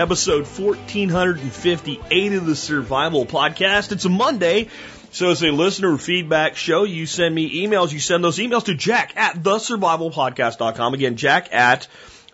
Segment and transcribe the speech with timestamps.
[0.00, 3.92] episode 1458 of the Survival Podcast.
[3.92, 4.68] It's a Monday.
[5.10, 6.84] So it's a listener feedback show.
[6.84, 7.92] You send me emails.
[7.92, 10.94] You send those emails to jack at thesurvivalpodcast.com.
[10.94, 11.86] Again, jack at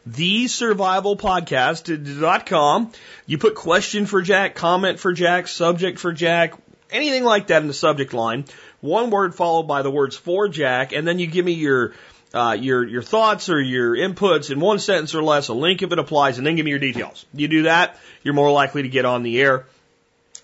[0.09, 2.93] thesurvivalpodcast.com.
[3.27, 6.55] You put question for Jack, comment for Jack, subject for Jack,
[6.93, 8.45] anything like that in the subject line.
[8.81, 11.95] One word followed by the words for Jack, and then you give me your
[12.37, 15.93] uh, your your thoughts or your inputs in one sentence or less, a link if
[15.93, 17.25] it applies, and then give me your details.
[17.35, 19.67] You do that, you're more likely to get on the air.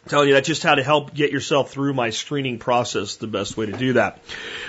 [0.08, 3.16] Telling you that's just how to help get yourself through my screening process.
[3.16, 4.18] The best way to do that.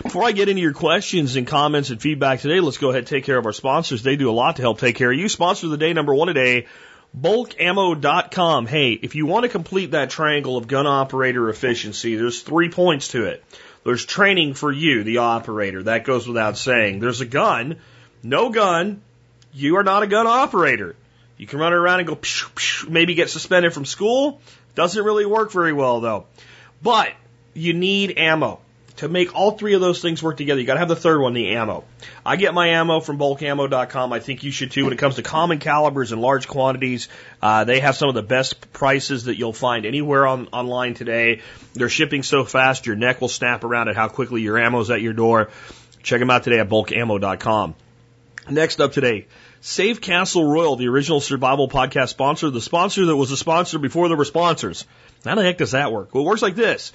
[0.04, 3.08] Before I get into your questions and comments and feedback today, let's go ahead and
[3.08, 4.04] take care of our sponsors.
[4.04, 5.28] They do a lot to help take care of you.
[5.28, 6.68] Sponsor of the day number one today.
[7.20, 8.68] BulkAmmo.com.
[8.68, 13.10] Hey, if you want to complete that triangle of gun operator efficiency, there's three points
[13.10, 13.44] to it.
[13.84, 15.84] There's training for you, the operator.
[15.84, 17.00] That goes without saying.
[17.00, 17.80] There's a gun.
[18.22, 19.02] No gun.
[19.53, 20.95] You are not a gun operator.
[21.38, 24.40] You can run around and go, psh, psh, maybe get suspended from school.
[24.75, 26.25] Doesn't really work very well though.
[26.81, 27.12] But
[27.53, 28.59] you need ammo.
[29.04, 31.34] To make all three of those things work together, you gotta have the third one,
[31.34, 31.84] the ammo.
[32.26, 34.14] I get my ammo from bulkammo.com.
[34.14, 34.86] I think you should too.
[34.86, 37.09] When it comes to common calibers in large quantities,
[37.42, 41.42] uh, they have some of the best prices that you'll find anywhere on, online today.
[41.74, 45.02] They're shipping so fast, your neck will snap around at how quickly your ammo's at
[45.02, 45.50] your door.
[46.02, 47.76] Check them out today at bulkammo.com.
[48.52, 49.28] Next up today,
[49.59, 54.08] Safe Castle Royal, the original survival podcast sponsor, the sponsor that was a sponsor before
[54.08, 54.86] there were sponsors.
[55.26, 56.14] How the heck does that work?
[56.14, 56.94] Well, it works like this.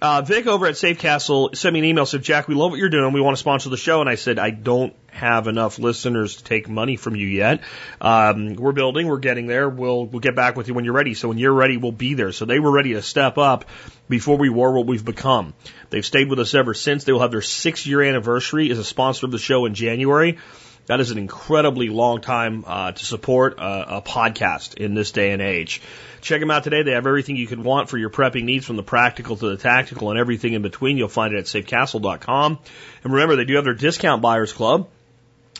[0.00, 2.78] Uh, Vic over at Safe Castle sent me an email, said, Jack, we love what
[2.78, 3.12] you're doing.
[3.12, 4.00] We want to sponsor the show.
[4.00, 7.62] And I said, I don't have enough listeners to take money from you yet.
[8.00, 9.68] Um, we're building, we're getting there.
[9.68, 11.14] We'll, we'll get back with you when you're ready.
[11.14, 12.30] So when you're ready, we'll be there.
[12.30, 13.64] So they were ready to step up
[14.08, 15.52] before we were what we've become.
[15.90, 17.02] They've stayed with us ever since.
[17.02, 20.38] They will have their six year anniversary as a sponsor of the show in January.
[20.86, 25.32] That is an incredibly long time uh, to support a, a podcast in this day
[25.32, 25.82] and age.
[26.20, 26.82] Check them out today.
[26.82, 29.56] They have everything you could want for your prepping needs from the practical to the
[29.56, 30.96] tactical and everything in between.
[30.96, 32.58] You'll find it at safecastle.com.
[33.04, 34.88] And remember, they do have their discount buyers club.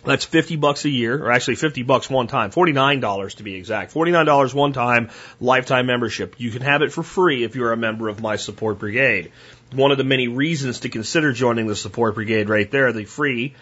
[0.05, 3.93] That's 50 bucks a year, or actually 50 bucks one time, $49 to be exact.
[3.93, 5.11] $49 one time
[5.41, 6.37] lifetime membership.
[6.39, 9.33] You can have it for free if you're a member of my support brigade.
[9.73, 13.55] One of the many reasons to consider joining the support brigade right there, the free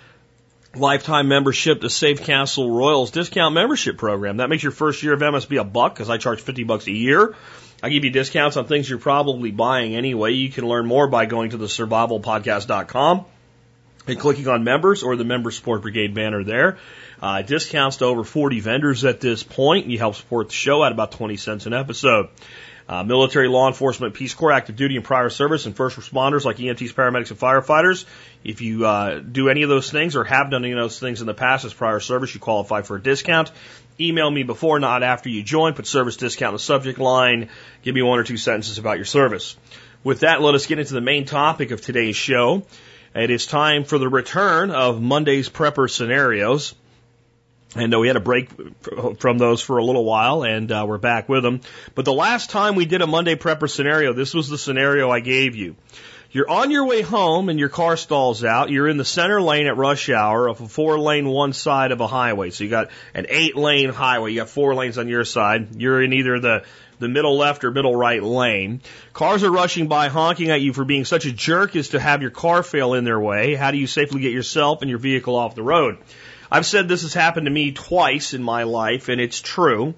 [0.79, 4.39] lifetime membership to Safe Castle Royals discount membership program.
[4.39, 6.93] That makes your first year of MSB a buck because I charge 50 bucks a
[6.93, 7.35] year.
[7.83, 10.33] I give you discounts on things you're probably buying anyway.
[10.33, 13.25] You can learn more by going to the survivalpodcast.com
[14.07, 16.79] and clicking on members or the member support brigade banner there.
[17.21, 19.87] Uh, discounts to over 40 vendors at this point.
[19.87, 22.29] You help support the show at about 20 cents an episode.
[22.89, 26.59] Uh, military, law enforcement, Peace Corps, active duty and prior service, and first responders like
[26.59, 28.05] EMTs, paramedics, and firefighters.
[28.45, 31.21] If you uh, do any of those things or have done any of those things
[31.21, 33.51] in the past as prior service, you qualify for a discount.
[33.99, 35.75] Email me before, not after you join.
[35.75, 37.49] Put service discount in the subject line.
[37.83, 39.57] Give me one or two sentences about your service.
[40.05, 42.65] With that, let us get into the main topic of today's show.
[43.17, 46.75] It is time for the return of Monday's prepper scenarios.
[47.77, 48.51] And uh, we had a break
[49.19, 51.61] from those for a little while, and uh, we're back with them.
[51.95, 55.21] But the last time we did a Monday prepper scenario, this was the scenario I
[55.21, 55.77] gave you.
[56.31, 58.71] You're on your way home and your car stalls out.
[58.71, 62.01] You're in the center lane at rush hour of a four lane one side of
[62.01, 62.51] a highway.
[62.51, 64.33] So you got an eight lane highway.
[64.33, 65.81] You got four lanes on your side.
[65.81, 66.65] You're in either the
[66.99, 68.81] the middle left or middle right lane.
[69.13, 72.23] Cars are rushing by honking at you for being such a jerk as to have
[72.23, 73.55] your car fail in their way.
[73.55, 75.99] How do you safely get yourself and your vehicle off the road?
[76.51, 79.95] I've said this has happened to me twice in my life, and it's true.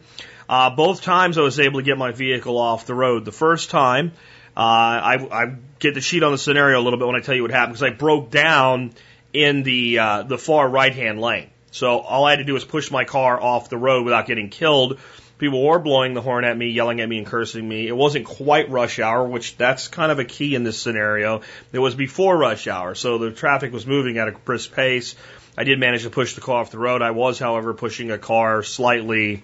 [0.49, 3.25] Uh, both times I was able to get my vehicle off the road.
[3.25, 4.13] The first time,
[4.57, 7.35] uh, I, I get the sheet on the scenario a little bit when I tell
[7.35, 8.93] you what happened because I broke down
[9.33, 11.51] in the uh, the far right hand lane.
[11.71, 14.49] So all I had to do was push my car off the road without getting
[14.49, 14.99] killed.
[15.39, 17.87] People were blowing the horn at me, yelling at me, and cursing me.
[17.87, 21.43] It wasn't quite rush hour, which that's kind of a key in this scenario.
[21.73, 25.15] It was before rush hour, so the traffic was moving at a brisk pace.
[25.59, 27.03] I did manage to push the car off the road.
[27.03, 29.43] I was, however, pushing a car slightly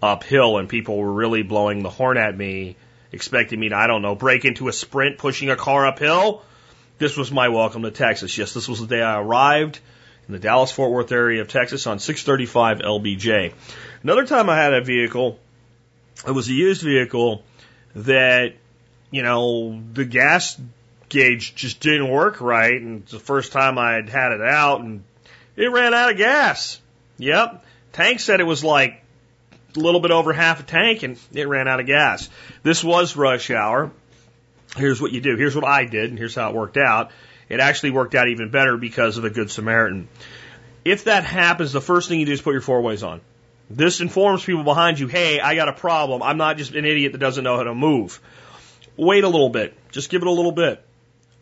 [0.00, 2.76] uphill, and people were really blowing the horn at me,
[3.10, 6.44] expecting me to, I don't know, break into a sprint pushing a car uphill.
[6.98, 8.38] This was my welcome to Texas.
[8.38, 9.80] Yes, this was the day I arrived
[10.28, 13.52] in the Dallas Fort Worth area of Texas on 635 LBJ.
[14.04, 15.40] Another time I had a vehicle,
[16.24, 17.42] it was a used vehicle
[17.96, 18.54] that
[19.10, 20.60] you know, the gas
[21.08, 22.80] gauge just didn't work right.
[22.80, 25.02] And it's the first time I had had it out and
[25.56, 26.80] it ran out of gas.
[27.18, 27.64] Yep.
[27.92, 29.02] Tank said it was like
[29.76, 32.28] a little bit over half a tank and it ran out of gas.
[32.62, 33.90] This was rush hour.
[34.76, 35.36] Here's what you do.
[35.36, 37.10] Here's what I did and here's how it worked out.
[37.48, 40.08] It actually worked out even better because of a good Samaritan.
[40.84, 43.20] If that happens, the first thing you do is put your four ways on.
[43.70, 46.22] This informs people behind you, hey, I got a problem.
[46.22, 48.20] I'm not just an idiot that doesn't know how to move.
[48.96, 49.74] Wait a little bit.
[49.90, 50.84] Just give it a little bit.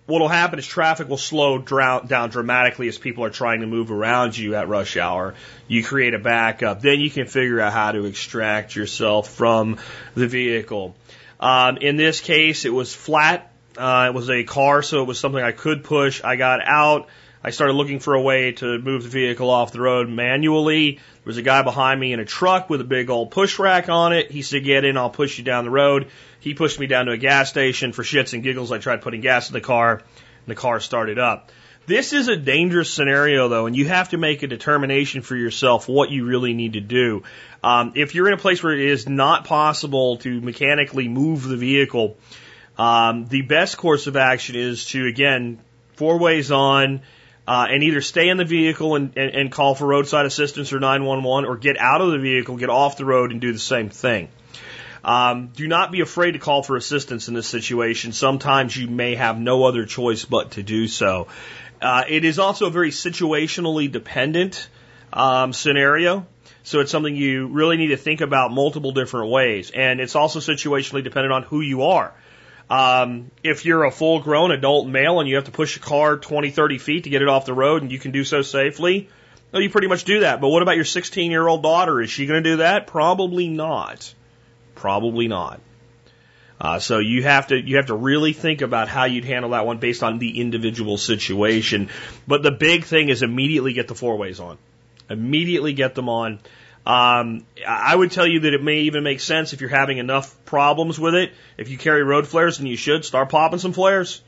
[0.07, 4.37] What'll happen is traffic will slow down dramatically as people are trying to move around
[4.37, 5.35] you at rush hour.
[5.69, 6.81] You create a backup.
[6.81, 9.79] Then you can figure out how to extract yourself from
[10.15, 10.97] the vehicle.
[11.39, 13.53] Um, in this case, it was flat.
[13.79, 16.23] Uh, it was a car, so it was something I could push.
[16.23, 17.09] I got out.
[17.45, 21.01] I started looking for a way to move the vehicle off the road manually.
[21.25, 23.89] There was a guy behind me in a truck with a big old push rack
[23.89, 24.33] on it.
[24.33, 26.09] He said, get in, I'll push you down the road.
[26.41, 28.73] He pushed me down to a gas station for shits and giggles.
[28.73, 31.53] I tried putting gas in the car and the car started up.
[31.87, 35.89] This is a dangerous scenario though, and you have to make a determination for yourself
[35.89, 37.23] what you really need to do.
[37.63, 41.57] Um, if you're in a place where it is not possible to mechanically move the
[41.57, 42.17] vehicle,
[42.79, 45.61] um, the best course of action is to again
[45.95, 47.03] four ways on
[47.47, 50.81] uh, and either stay in the vehicle and, and, and call for roadside assistance or
[50.81, 53.89] 911 or get out of the vehicle, get off the road and do the same
[53.89, 54.29] thing.
[55.05, 58.13] Um, do not be afraid to call for assistance in this situation.
[58.13, 61.27] Sometimes you may have no other choice but to do so.
[61.81, 64.69] Uh, it is also a very situationally dependent
[65.13, 66.27] um, scenario.
[66.63, 69.73] So it's something you really need to think about multiple different ways.
[69.73, 72.13] And it's also situationally dependent on who you are.
[72.73, 76.17] Um, if you're a full grown adult male and you have to push a car
[76.17, 79.11] 20, 30 feet to get it off the road and you can do so safely,
[79.53, 80.41] well, you pretty much do that.
[80.41, 82.01] But what about your 16 year old daughter?
[82.01, 82.87] Is she going to do that?
[82.87, 84.15] Probably not.
[84.75, 85.61] Probably not.
[86.59, 89.67] Uh, so you have to you have to really think about how you'd handle that
[89.67, 91.91] one based on the individual situation.
[92.27, 94.57] But the big thing is immediately get the four ways on.
[95.11, 96.39] Immediately get them on.
[96.85, 100.45] Um, I would tell you that it may even make sense if you're having enough
[100.45, 101.33] problems with it.
[101.57, 104.21] If you carry road flares, and you should start popping some flares.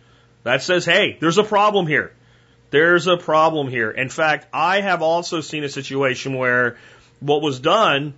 [0.45, 2.13] That says, hey, there's a problem here.
[2.71, 3.91] There's a problem here.
[3.91, 6.77] In fact, I have also seen a situation where
[7.21, 8.15] what was done,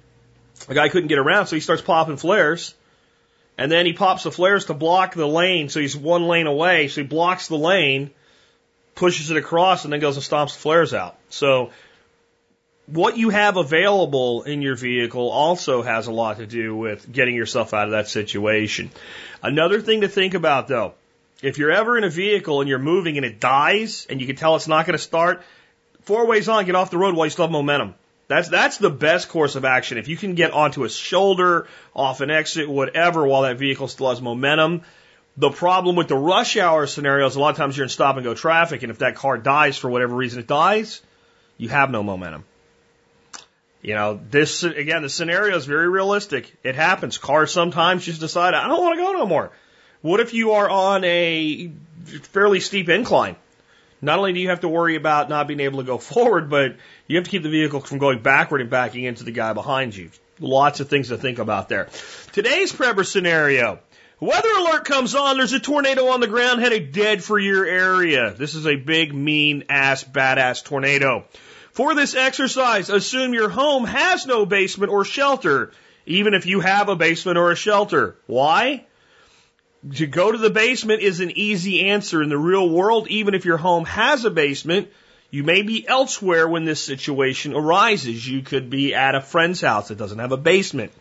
[0.69, 2.75] a guy couldn't get around, so he starts popping flares.
[3.59, 6.89] And then he pops the flares to block the lane, so he's one lane away,
[6.89, 8.11] so he blocks the lane,
[8.95, 11.17] pushes it across, and then goes and stomps the flares out.
[11.31, 11.71] So
[12.87, 17.35] what you have available in your vehicle also has a lot to do with getting
[17.35, 18.91] yourself out of that situation.
[19.43, 20.95] Another thing to think about though,
[21.43, 24.37] if you're ever in a vehicle and you're moving and it dies and you can
[24.37, 25.43] tell it's not going to start,
[26.03, 27.95] four ways on, get off the road while you still have momentum.
[28.29, 29.99] That's, that's the best course of action.
[29.99, 34.09] If you can get onto a shoulder, off an exit, whatever, while that vehicle still
[34.09, 34.83] has momentum.
[35.37, 38.17] The problem with the rush hour scenario is a lot of times you're in stop
[38.17, 41.03] and go traffic, and if that car dies for whatever reason it dies,
[41.59, 42.45] you have no momentum.
[43.87, 46.53] You know, this, again, the scenario is very realistic.
[46.65, 47.19] It happens.
[47.19, 49.53] Cars sometimes just decide, I don't want to go no more.
[50.03, 51.71] What if you are on a
[52.33, 53.37] fairly steep incline?
[54.03, 56.75] Not only do you have to worry about not being able to go forward, but
[57.07, 59.95] you have to keep the vehicle from going backward and backing into the guy behind
[59.95, 60.11] you.
[60.41, 61.89] Lots of things to think about there.
[62.33, 63.79] Today's Prepper scenario.
[64.19, 65.37] Weather alert comes on.
[65.37, 68.33] There's a tornado on the ground headed dead for your area.
[68.33, 71.27] This is a big, mean ass, badass tornado.
[71.77, 75.73] For this exercise, assume your home has no basement or shelter,
[76.07, 78.17] even if you have a basement or a shelter.
[78.25, 78.87] Why?
[79.97, 83.09] To go to the basement is an easy answer in the real world.
[83.09, 84.89] Even if your home has a basement,
[85.31, 88.27] you may be elsewhere when this situation arises.
[88.27, 90.93] You could be at a friend's house that doesn't have a basement.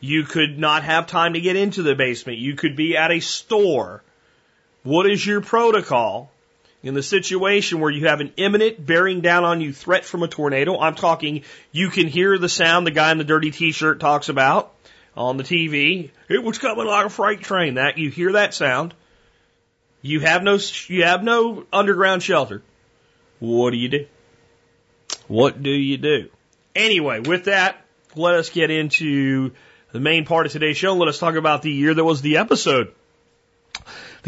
[0.00, 2.38] You could not have time to get into the basement.
[2.38, 4.02] You could be at a store.
[4.82, 6.32] What is your protocol?
[6.82, 10.28] In the situation where you have an imminent bearing down on you threat from a
[10.28, 11.42] tornado, I'm talking
[11.72, 14.72] you can hear the sound the guy in the dirty t-shirt talks about
[15.16, 16.10] on the TV.
[16.28, 17.74] It was coming like a freight train.
[17.74, 18.94] That you hear that sound.
[20.00, 22.62] You have no you have no underground shelter.
[23.40, 24.06] What do you do?
[25.26, 26.30] What do you do?
[26.74, 29.52] Anyway, with that, let us get into
[29.92, 30.94] the main part of today's show.
[30.94, 32.92] Let us talk about the year that was the episode.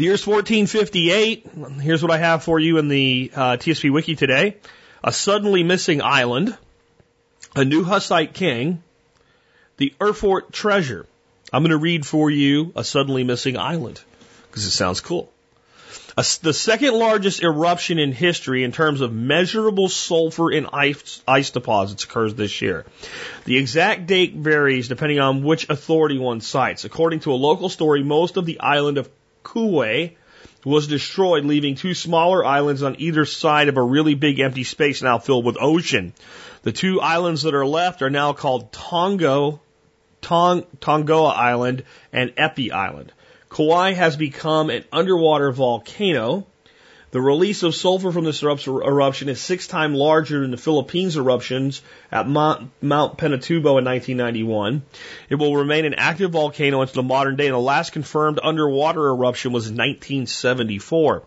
[0.01, 1.79] The year's 1458.
[1.79, 4.57] Here's what I have for you in the uh, TSP Wiki today.
[5.03, 6.57] A suddenly missing island,
[7.55, 8.81] a new Hussite king,
[9.77, 11.05] the Erfurt treasure.
[11.53, 14.01] I'm going to read for you a suddenly missing island
[14.47, 15.31] because it sounds cool.
[16.17, 21.51] A, the second largest eruption in history in terms of measurable sulfur in ice, ice
[21.51, 22.87] deposits occurs this year.
[23.45, 26.85] The exact date varies depending on which authority one cites.
[26.85, 29.07] According to a local story, most of the island of
[29.43, 30.15] Kuwae
[30.65, 35.01] was destroyed, leaving two smaller islands on either side of a really big empty space
[35.01, 36.13] now filled with ocean.
[36.63, 39.59] The two islands that are left are now called Tongo,
[40.21, 41.83] Tong, Tongoa Island
[42.13, 43.11] and Epi Island.
[43.49, 46.45] Kuwae has become an underwater volcano.
[47.11, 51.81] The release of sulfur from this eruption is six times larger than the Philippines eruptions
[52.09, 54.81] at Mount, Mount Pinatubo in 1991.
[55.29, 59.09] It will remain an active volcano until the modern day, and the last confirmed underwater
[59.09, 61.23] eruption was in 1974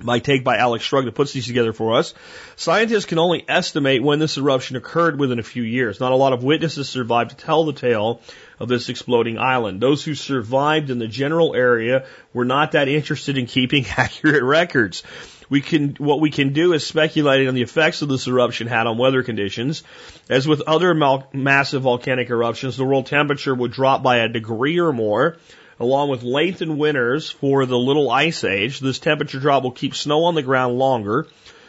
[0.00, 2.14] my take by Alex Shrugged that puts these together for us.
[2.56, 6.00] Scientists can only estimate when this eruption occurred within a few years.
[6.00, 8.20] Not a lot of witnesses survived to tell the tale
[8.60, 9.80] of this exploding island.
[9.80, 15.02] Those who survived in the general area were not that interested in keeping accurate records.
[15.50, 18.86] We can, what we can do is speculate on the effects of this eruption had
[18.86, 19.82] on weather conditions.
[20.28, 20.94] As with other
[21.32, 25.38] massive volcanic eruptions, the world temperature would drop by a degree or more
[25.80, 28.80] along with lengthened winters for the little ice age.
[28.80, 31.26] This temperature drop will keep snow on the ground longer,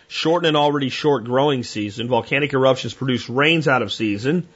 [0.08, 2.08] shorten an already short growing season.
[2.08, 4.48] Volcanic eruptions produce rains out of season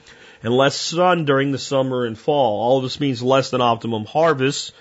[0.44, 2.62] and less sun during the summer and fall.
[2.62, 4.74] All of this means less than optimum harvests.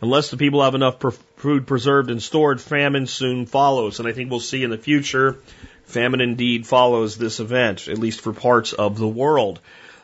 [0.00, 1.02] Unless the people have enough
[1.36, 3.98] food preserved and stored, famine soon follows.
[3.98, 5.38] And I think we'll see in the future,
[5.86, 9.58] famine indeed follows this event, at least for parts of the world.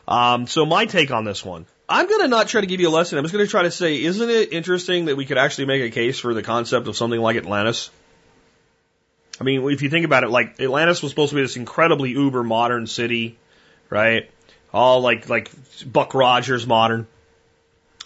[0.05, 1.65] Um, so my take on this one.
[1.87, 3.17] I'm going to not try to give you a lesson.
[3.17, 5.83] I'm just going to try to say, isn't it interesting that we could actually make
[5.83, 7.91] a case for the concept of something like Atlantis?
[9.39, 12.11] I mean, if you think about it, like Atlantis was supposed to be this incredibly
[12.11, 13.37] uber modern city,
[13.89, 14.31] right?
[14.73, 15.51] All like like
[15.85, 17.07] Buck Rogers modern,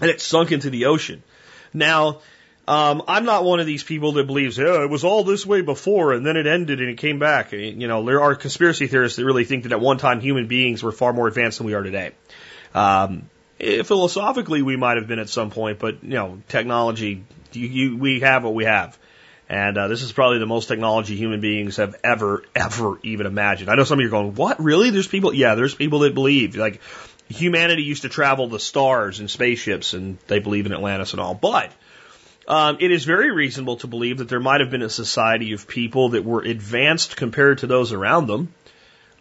[0.02, 1.24] and it sunk into the ocean.
[1.74, 2.22] Now,
[2.68, 6.14] um, I'm not one of these people that believes, it was all this way before
[6.14, 7.52] and then it ended and it came back.
[7.52, 10.84] You know, there are conspiracy theorists that really think that at one time human beings
[10.84, 12.12] were far more advanced than we are today.
[12.76, 17.98] Um, philosophically, we might have been at some point, but you know, technology, you, you,
[17.98, 18.98] we have what we have.
[19.50, 23.70] And uh, this is probably the most technology human beings have ever, ever even imagined.
[23.70, 24.92] I know some of you are going, what, really?
[24.92, 26.56] There's people, yeah, there's people that believe.
[26.56, 26.82] Like,
[27.30, 31.34] humanity used to travel the stars in spaceships, and they believe in Atlantis and all.
[31.34, 31.72] But
[32.48, 35.68] um, it is very reasonable to believe that there might have been a society of
[35.68, 38.54] people that were advanced compared to those around them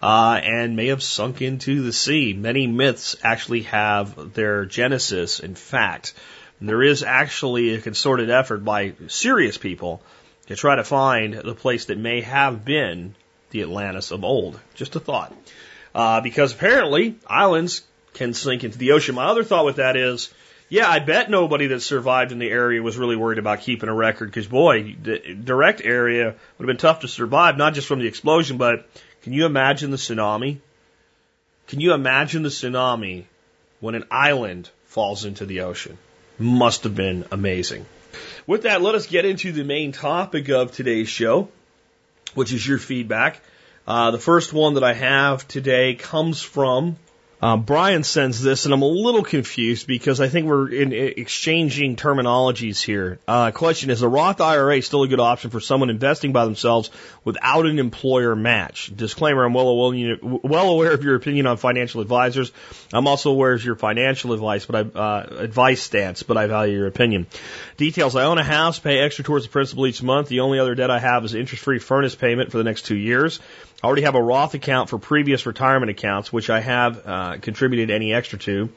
[0.03, 2.33] uh, and may have sunk into the sea.
[2.33, 6.15] Many myths actually have their genesis in fact.
[6.61, 10.03] There is actually a concerted effort by serious people
[10.47, 13.15] to try to find the place that may have been
[13.51, 14.59] the Atlantis of old.
[14.75, 15.35] Just a thought.
[15.95, 17.83] Uh, because apparently islands
[18.15, 19.15] can sink into the ocean.
[19.15, 20.33] My other thought with that is,
[20.69, 23.95] yeah, I bet nobody that survived in the area was really worried about keeping a
[23.95, 28.01] record because boy, the direct area would have been tough to survive, not just from
[28.01, 28.87] the explosion, but
[29.23, 30.59] can you imagine the tsunami?
[31.67, 33.25] Can you imagine the tsunami
[33.81, 35.99] when an island falls into the ocean?
[36.39, 37.85] Must have been amazing.
[38.47, 41.49] With that, let us get into the main topic of today's show,
[42.35, 43.41] which is your feedback.
[43.87, 46.97] Uh, the first one that I have today comes from
[47.41, 51.15] uh, Brian sends this, and I'm a little confused because I think we're in, in
[51.17, 53.21] exchanging terminologies here.
[53.29, 56.91] Uh, question is: A Roth IRA still a good option for someone investing by themselves
[57.25, 58.91] without an employer match?
[58.95, 62.51] Disclaimer: I'm well aware, well aware of your opinion on financial advisors.
[62.93, 66.79] I'm also aware of your financial advice, but I uh, advice stance, but I value
[66.79, 67.29] your opinion.
[67.77, 70.27] Details: I own a house, pay extra towards the principal each month.
[70.27, 73.39] The only other debt I have is interest-free furnace payment for the next two years.
[73.81, 77.91] I already have a Roth account for previous retirement accounts, which I have uh, contributed
[77.91, 78.71] any extra to.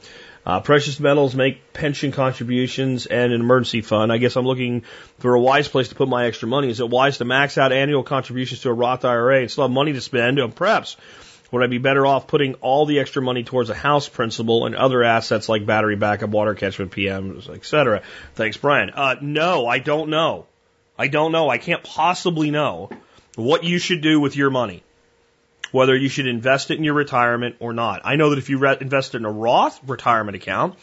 [0.46, 4.14] Uh, precious metals make pension contributions and an emergency fund.
[4.14, 4.84] I guess I'm looking
[5.18, 6.70] for a wise place to put my extra money.
[6.70, 9.72] Is it wise to max out annual contributions to a Roth IRA and still have
[9.72, 10.40] money to spend?
[10.40, 10.98] Oh, perhaps.
[11.52, 14.76] Would I be better off putting all the extra money towards a house principal and
[14.76, 18.04] other assets like battery backup, water catchment, PMs, etc.?
[18.36, 18.92] Thanks, Brian.
[18.92, 20.46] Uh, no, I don't know.
[20.96, 21.50] I don't know.
[21.50, 22.92] I can't possibly know
[23.36, 24.84] what you should do with your money
[25.72, 28.02] whether you should invest it in your retirement or not.
[28.04, 30.76] I know that if you re- invest it in a Roth retirement account,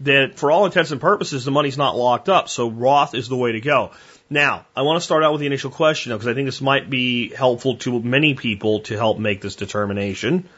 [0.00, 2.48] that for all intents and purposes, the money's not locked up.
[2.48, 3.92] So Roth is the way to go.
[4.28, 6.90] Now, I want to start out with the initial question because I think this might
[6.90, 10.48] be helpful to many people to help make this determination.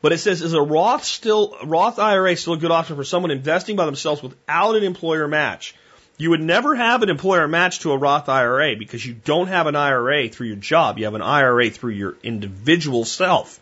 [0.00, 3.30] But it says, is a Roth still, Roth IRA still a good option for someone
[3.30, 5.74] investing by themselves without an employer match?
[6.18, 9.66] You would never have an employer match to a Roth IRA because you don't have
[9.66, 10.98] an IRA through your job.
[10.98, 13.58] You have an IRA through your individual self,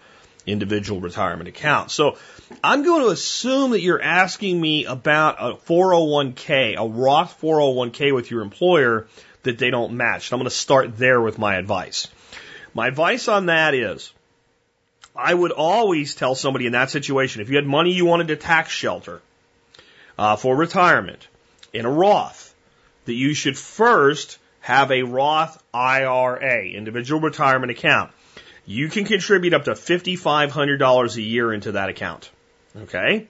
[0.46, 1.90] individual retirement account.
[1.90, 2.18] So
[2.62, 8.30] I'm going to assume that you're asking me about a 401k, a Roth 401k with
[8.30, 9.06] your employer
[9.44, 10.32] that they don't match.
[10.32, 12.08] I'm going to start there with my advice.
[12.74, 14.12] My advice on that is
[15.14, 18.36] I would always tell somebody in that situation if you had money you wanted to
[18.36, 19.20] tax shelter
[20.18, 21.26] uh, for retirement,
[21.72, 22.54] in a Roth,
[23.04, 28.10] that you should first have a Roth IRA, individual retirement account.
[28.66, 32.30] You can contribute up to $5,500 a year into that account.
[32.76, 33.28] Okay?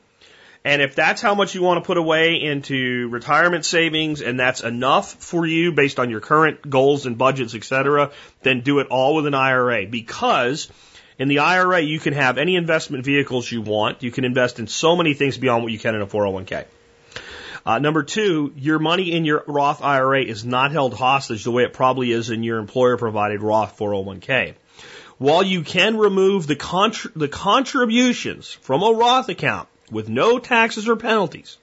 [0.65, 4.63] And if that's how much you want to put away into retirement savings and that's
[4.63, 8.11] enough for you based on your current goals and budgets, et cetera,
[8.43, 10.71] then do it all with an IRA because
[11.19, 14.03] in the IRA you can have any investment vehicles you want.
[14.03, 16.67] You can invest in so many things beyond what you can in a 401k.
[17.65, 21.65] Uh, number two, your money in your Roth IRA is not held hostage the way
[21.65, 24.55] it probably is in your employer provided Roth 401k.
[25.19, 30.89] While you can remove the, contr- the contributions from a Roth account with no taxes
[30.89, 31.59] or penalties,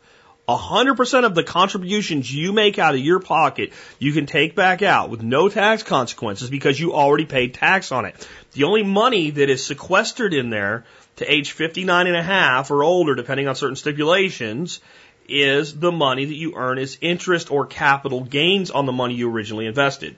[0.48, 5.10] 100% of the contributions you make out of your pocket, you can take back out
[5.10, 8.28] with no tax consequences because you already paid tax on it.
[8.54, 10.86] The only money that is sequestered in there
[11.18, 14.80] to age 59 and a half or older, depending on certain stipulations,
[15.28, 19.30] is the money that you earn as interest or capital gains on the money you
[19.30, 20.16] originally invested.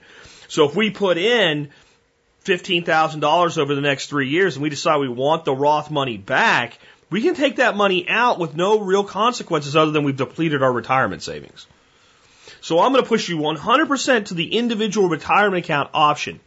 [0.47, 1.69] So if we put in
[2.45, 6.77] $15,000 over the next three years and we decide we want the Roth money back,
[7.09, 10.71] we can take that money out with no real consequences other than we've depleted our
[10.71, 11.67] retirement savings.
[12.61, 16.39] So I'm going to push you 100% to the individual retirement account option.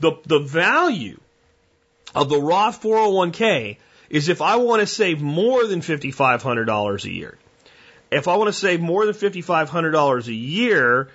[0.00, 1.18] The, the value
[2.14, 3.78] of the Roth 401k
[4.10, 7.38] is if I want to save more than $5,500 a year.
[8.14, 11.08] If I want to save more than $5,500 a year,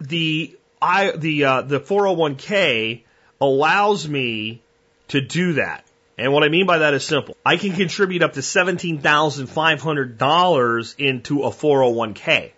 [0.00, 3.02] the I the uh, the 401k
[3.40, 4.62] allows me
[5.08, 5.84] to do that.
[6.18, 7.36] And what I mean by that is simple.
[7.46, 12.50] I can contribute up to $17,500 into a 401k.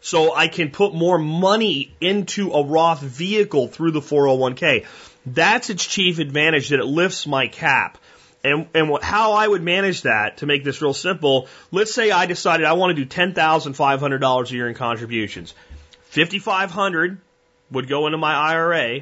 [0.00, 4.84] So I can put more money into a Roth vehicle through the 401k.
[5.24, 7.96] That's its chief advantage that it lifts my cap.
[8.44, 12.10] And, and what, how I would manage that to make this real simple, let's say
[12.10, 15.54] I decided I want to do $10,500 a year in contributions.
[16.10, 17.18] 5,500
[17.70, 19.00] would go into my IRA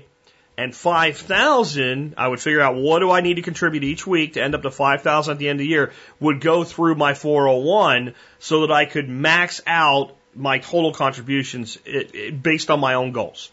[0.57, 4.43] and 5,000 I would figure out what do I need to contribute each week to
[4.43, 8.15] end up to 5,000 at the end of the year would go through my 401
[8.39, 13.51] so that I could max out my total contributions based on my own goals.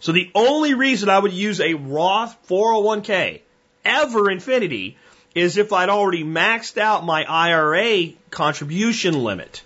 [0.00, 3.42] So the only reason I would use a Roth 401k
[3.84, 4.96] ever infinity
[5.34, 9.62] is if I'd already maxed out my IRA contribution limit.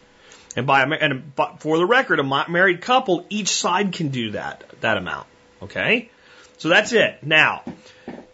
[0.56, 4.96] And by and for the record, a married couple, each side can do that that
[4.96, 5.26] amount.
[5.62, 6.10] Okay,
[6.58, 7.18] so that's it.
[7.22, 7.64] Now,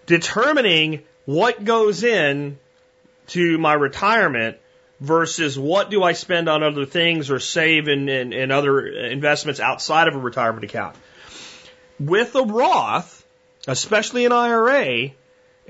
[0.07, 2.59] determining what goes in
[3.29, 4.59] to my retirement
[5.01, 9.61] versus what do I spend on other things or save in, in, in other investments
[9.61, 10.97] outside of a retirement account.
[11.99, 13.25] With a Roth,
[13.67, 15.13] especially an IRA,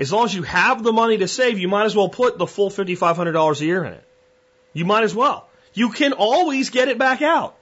[0.01, 2.47] as long as you have the money to save, you might as well put the
[2.47, 4.05] full $5,500 a year in it.
[4.73, 5.47] You might as well.
[5.75, 7.55] You can always get it back out.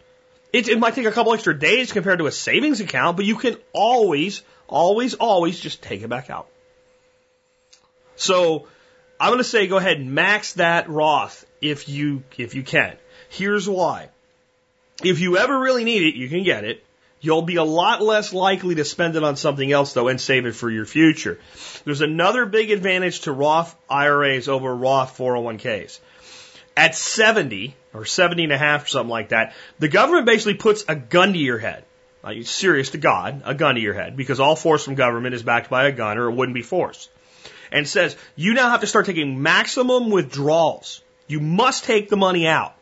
[0.53, 3.37] It, it might take a couple extra days compared to a savings account, but you
[3.37, 6.49] can always, always, always just take it back out.
[8.15, 8.69] So
[9.21, 12.97] I'm going to say go ahead and max that Roth if you if you can.
[13.29, 14.09] Here's why.
[15.03, 16.85] If you ever really need it, you can get it.
[17.21, 20.47] You'll be a lot less likely to spend it on something else though and save
[20.47, 21.41] it for your future.
[21.85, 25.99] There's another big advantage to Roth IRAs over Roth 401ks.
[26.77, 30.85] At 70 or 70 and a half or something like that, the government basically puts
[30.87, 31.85] a gun to your head.
[32.23, 35.43] Like, serious to God, a gun to your head because all force from government is
[35.43, 37.09] backed by a gun or it wouldn't be force.
[37.73, 41.03] And says you now have to start taking maximum withdrawals.
[41.27, 42.75] You must take the money out.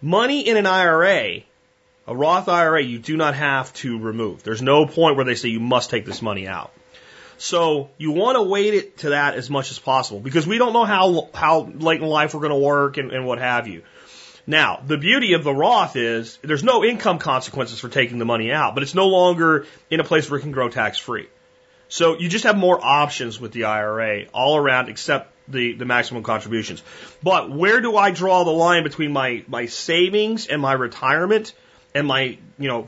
[0.00, 1.42] Money in an IRA
[2.10, 4.42] a Roth IRA, you do not have to remove.
[4.42, 6.72] There's no point where they say you must take this money out.
[7.38, 10.72] So you want to wait it to that as much as possible because we don't
[10.72, 13.82] know how how late in life we're going to work and, and what have you.
[14.44, 18.50] Now, the beauty of the Roth is there's no income consequences for taking the money
[18.50, 21.28] out, but it's no longer in a place where it can grow tax free.
[21.88, 26.24] So you just have more options with the IRA all around except the, the maximum
[26.24, 26.82] contributions.
[27.22, 31.52] But where do I draw the line between my, my savings and my retirement?
[31.94, 32.86] Am I, you know,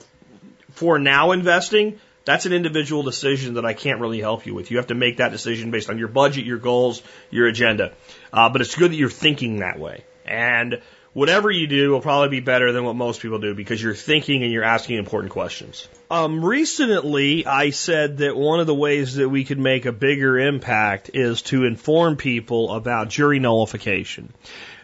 [0.72, 2.00] for now investing?
[2.24, 4.70] That's an individual decision that I can't really help you with.
[4.70, 7.92] You have to make that decision based on your budget, your goals, your agenda.
[8.32, 10.04] Uh, but it's good that you're thinking that way.
[10.24, 10.80] And
[11.14, 14.44] whatever you do will probably be better than what most people do because you're thinking
[14.44, 15.88] and you're asking important questions.
[16.10, 20.38] Um, recently, I said that one of the ways that we could make a bigger
[20.38, 24.32] impact is to inform people about jury nullification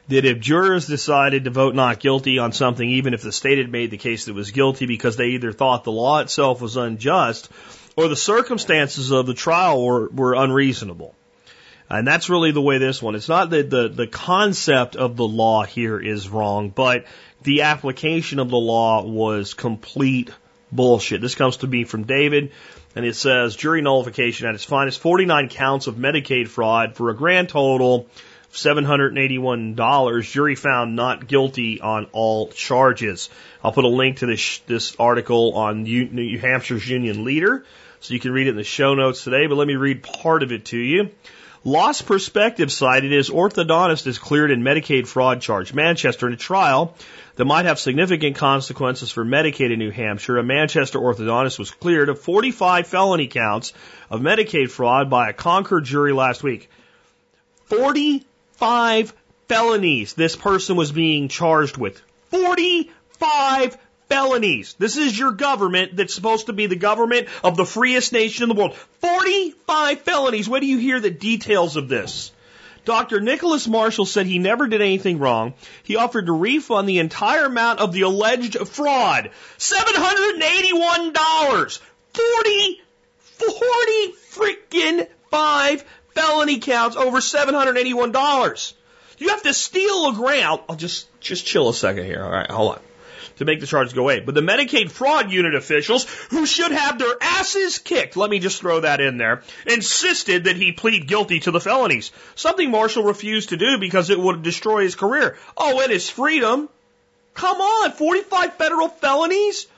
[0.09, 3.71] that if jurors decided to vote not guilty on something, even if the state had
[3.71, 7.51] made the case that was guilty because they either thought the law itself was unjust
[7.97, 11.15] or the circumstances of the trial were, were unreasonable.
[11.91, 13.15] And that's really the way this one.
[13.15, 17.07] It's not that the, the concept of the law here is wrong, but
[17.43, 20.31] the application of the law was complete
[20.71, 21.21] bullshit.
[21.21, 22.53] This comes to me from David,
[22.95, 27.17] and it says jury nullification at its finest 49 counts of Medicaid fraud for a
[27.17, 28.07] grand total
[28.53, 30.23] $781.
[30.23, 33.31] Jury found not guilty on all charges.
[33.63, 37.65] I'll put a link to this, this article on New Hampshire's Union Leader
[38.01, 40.43] so you can read it in the show notes today, but let me read part
[40.43, 41.11] of it to you.
[41.65, 45.75] Lost Perspective cited as orthodontist is cleared in Medicaid fraud charge.
[45.75, 46.95] Manchester in a trial
[47.35, 50.39] that might have significant consequences for Medicaid in New Hampshire.
[50.39, 53.73] A Manchester orthodontist was cleared of 45 felony counts
[54.09, 56.71] of Medicaid fraud by a Concord jury last week.
[58.59, 59.15] 45
[59.47, 62.03] felonies this person was being charged with.
[62.31, 64.75] 45 felonies.
[64.79, 68.49] This is your government that's supposed to be the government of the freest nation in
[68.49, 68.75] the world.
[68.75, 70.49] 45 felonies.
[70.49, 72.33] Where do you hear the details of this?
[72.85, 73.21] Dr.
[73.21, 75.55] Nicholas Marshall said he never did anything wrong.
[75.85, 79.31] He offered to refund the entire amount of the alleged fraud.
[79.59, 81.81] $781.
[82.13, 82.81] 40,
[83.21, 85.85] 40 freaking five
[86.19, 88.73] felony counts over $781.
[89.19, 90.45] You have to steal a grand.
[90.45, 92.23] I'll, I'll just, just chill a second here.
[92.23, 92.81] All right, hold on
[93.39, 94.21] to make the charges go away.
[94.21, 98.61] But the Medicaid fraud unit officials, who should have their asses kicked, let me just
[98.61, 102.11] throw that in there, insisted that he plead guilty to the felonies.
[102.35, 105.39] Something Marshall refused to do because it would destroy his career.
[105.57, 106.69] Oh, and his freedom.
[107.35, 109.69] Come on, 45 federal felonies?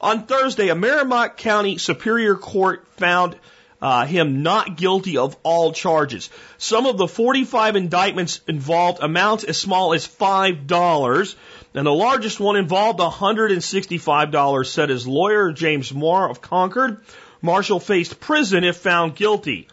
[0.00, 3.36] On Thursday, a Merrimack County Superior Court found
[3.82, 6.30] uh, him not guilty of all charges.
[6.58, 11.34] Some of the 45 indictments involved amounts as small as $5.
[11.74, 17.00] And the largest one involved $165, said his lawyer, James Moore of Concord.
[17.42, 19.68] Marshall faced prison if found guilty.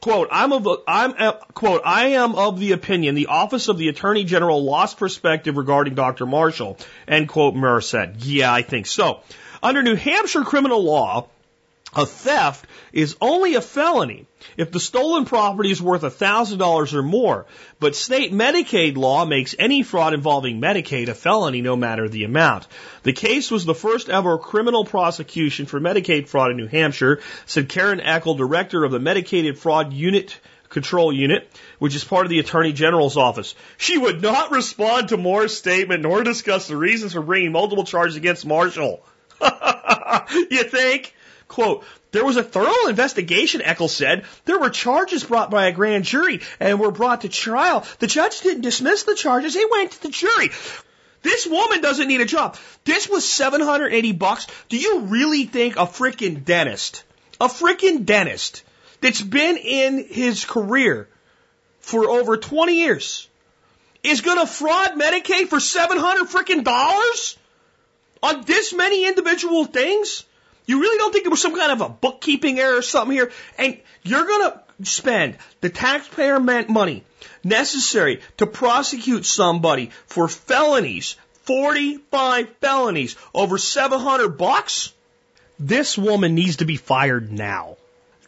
[0.00, 3.88] Quote, I'm of, I'm, uh, quote, I am of the opinion the Office of the
[3.88, 6.26] Attorney General lost perspective regarding Dr.
[6.26, 8.16] Marshall, end quote, Moore said.
[8.24, 9.20] Yeah, I think so.
[9.62, 11.28] Under New Hampshire criminal law,
[11.94, 14.26] a theft is only a felony
[14.56, 17.46] if the stolen property is worth $1,000 or more,
[17.80, 22.66] but state Medicaid law makes any fraud involving Medicaid a felony no matter the amount.
[23.02, 27.68] The case was the first ever criminal prosecution for Medicaid fraud in New Hampshire, said
[27.68, 30.38] Karen Eckel, director of the Medicaid Fraud Unit
[30.70, 33.54] Control Unit, which is part of the Attorney General's office.
[33.76, 38.16] She would not respond to Moore's statement nor discuss the reasons for bringing multiple charges
[38.16, 39.04] against Marshall.
[40.50, 41.14] you think?
[41.52, 44.24] Quote, there was a thorough investigation, Eckel said.
[44.46, 47.86] There were charges brought by a grand jury and were brought to trial.
[47.98, 49.52] The judge didn't dismiss the charges.
[49.52, 50.50] They went to the jury.
[51.20, 52.56] This woman doesn't need a job.
[52.84, 54.46] This was 780 bucks.
[54.70, 57.04] Do you really think a freaking dentist,
[57.38, 58.62] a freaking dentist
[59.02, 61.06] that's been in his career
[61.80, 63.28] for over 20 years
[64.02, 67.36] is going to fraud Medicaid for 700 freaking dollars
[68.22, 70.24] on this many individual things?
[70.66, 73.32] You really don't think it was some kind of a bookkeeping error or something here?
[73.58, 77.04] And you're going to spend the taxpayer money
[77.44, 84.92] necessary to prosecute somebody for felonies, 45 felonies, over 700 bucks?
[85.58, 87.76] This woman needs to be fired now.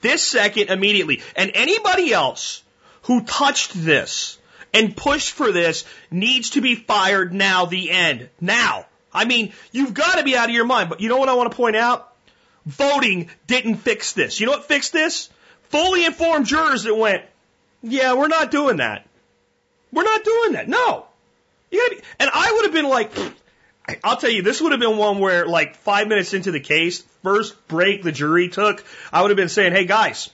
[0.01, 1.23] This second, immediately.
[1.35, 2.63] And anybody else
[3.03, 4.39] who touched this
[4.73, 8.29] and pushed for this needs to be fired now, the end.
[8.41, 8.87] Now.
[9.13, 10.89] I mean, you've got to be out of your mind.
[10.91, 12.14] But you know what I want to point out?
[12.67, 14.41] Voting didn't fix this.
[14.41, 15.31] You know what fixed this?
[15.69, 17.23] Fully informed jurors that went,
[17.83, 19.07] yeah, we're not doing that.
[19.93, 20.69] We're not doing that.
[20.69, 21.07] No.
[21.71, 23.13] You gotta be, and I would have been like,
[24.05, 27.03] I'll tell you, this would have been one where like five minutes into the case,
[27.23, 30.31] first break the jury took, I would have been saying, hey guys,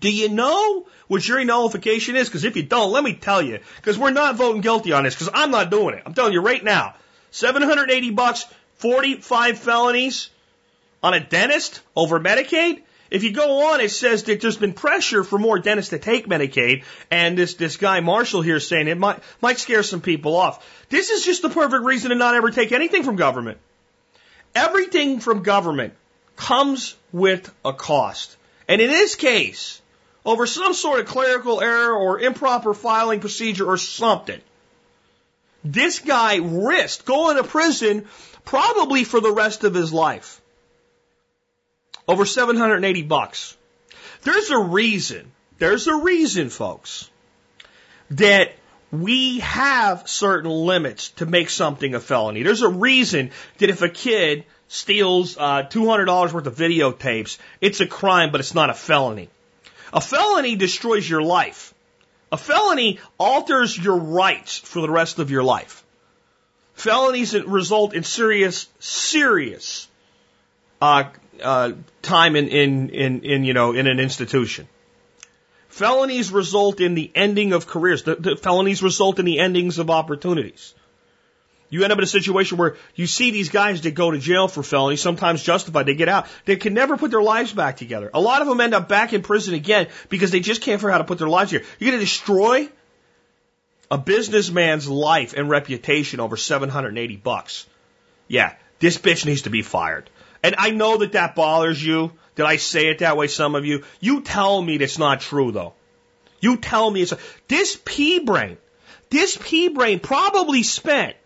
[0.00, 2.28] do you know what jury nullification is?
[2.28, 5.14] Because if you don't, let me tell you, because we're not voting guilty on this,
[5.14, 6.02] because I'm not doing it.
[6.06, 6.94] I'm telling you right now,
[7.32, 10.30] 780 bucks, 45 felonies,
[11.02, 12.82] on a dentist over Medicaid.
[13.10, 16.26] If you go on, it says that there's been pressure for more dentists to take
[16.26, 20.34] Medicaid, and this this guy Marshall here is saying it might might scare some people
[20.34, 20.66] off.
[20.88, 23.58] This is just the perfect reason to not ever take anything from government.
[24.54, 25.92] Everything from government
[26.36, 28.34] comes with a cost,
[28.66, 29.82] and in this case,
[30.24, 34.40] over some sort of clerical error or improper filing procedure or something,
[35.64, 38.06] this guy risked going to prison
[38.46, 40.41] probably for the rest of his life.
[42.08, 43.56] Over 780 bucks.
[44.22, 47.10] There's a reason, there's a reason, folks,
[48.10, 48.52] that
[48.90, 52.42] we have certain limits to make something a felony.
[52.42, 57.86] There's a reason that if a kid steals uh, $200 worth of videotapes, it's a
[57.86, 59.28] crime, but it's not a felony.
[59.92, 61.74] A felony destroys your life.
[62.30, 65.84] A felony alters your rights for the rest of your life.
[66.74, 69.88] Felonies result in serious, serious
[70.80, 71.04] uh,
[71.42, 74.68] uh, time in, in, in, in, you know, in an institution.
[75.68, 78.02] Felonies result in the ending of careers.
[78.02, 80.74] The, the felonies result in the endings of opportunities.
[81.70, 84.46] You end up in a situation where you see these guys that go to jail
[84.46, 86.26] for felonies, sometimes justified, they get out.
[86.44, 88.10] They can never put their lives back together.
[88.12, 90.90] A lot of them end up back in prison again because they just can't figure
[90.90, 91.70] out how to put their lives together.
[91.78, 92.68] You're going to destroy
[93.90, 97.66] a businessman's life and reputation over 780 bucks.
[98.28, 100.10] Yeah, this bitch needs to be fired.
[100.42, 102.12] And I know that that bothers you.
[102.34, 103.84] Did I say it that way, some of you?
[104.00, 105.74] You tell me that's not true, though.
[106.40, 107.14] You tell me it's,
[107.46, 108.56] this pea brain,
[109.10, 111.16] this pea brain probably spent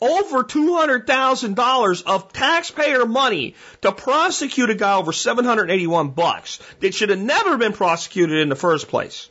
[0.00, 7.20] over $200,000 of taxpayer money to prosecute a guy over 781 bucks that should have
[7.20, 9.28] never been prosecuted in the first place.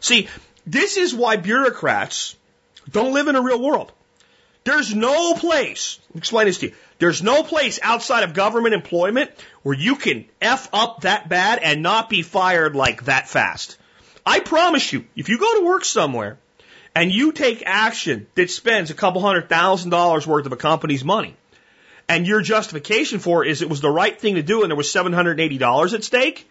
[0.00, 0.28] See,
[0.66, 2.36] this is why bureaucrats
[2.90, 3.92] don't live in a real world.
[4.66, 9.30] There's no place, explain this to you, there's no place outside of government employment
[9.62, 13.78] where you can F up that bad and not be fired like that fast.
[14.26, 16.38] I promise you, if you go to work somewhere
[16.96, 21.04] and you take action that spends a couple hundred thousand dollars worth of a company's
[21.04, 21.36] money,
[22.08, 24.76] and your justification for it is it was the right thing to do and there
[24.76, 26.50] was $780 at stake,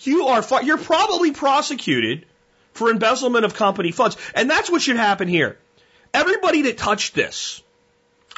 [0.00, 2.26] you are, you're probably prosecuted
[2.74, 4.18] for embezzlement of company funds.
[4.34, 5.56] And that's what should happen here.
[6.14, 7.60] Everybody that touched this,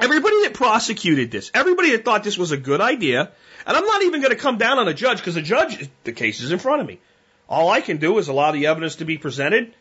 [0.00, 3.30] everybody that prosecuted this, everybody that thought this was a good idea,
[3.66, 6.12] and I'm not even going to come down on a judge because the judge, the
[6.12, 6.98] case is in front of me.
[7.50, 9.74] All I can do is allow the evidence to be presented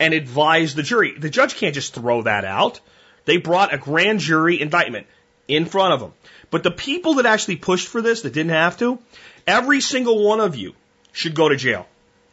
[0.00, 1.16] and advise the jury.
[1.18, 2.80] The judge can't just throw that out.
[3.26, 5.06] They brought a grand jury indictment
[5.46, 6.14] in front of them.
[6.50, 8.98] But the people that actually pushed for this that didn't have to,
[9.46, 10.74] every single one of you
[11.12, 11.86] should go to jail.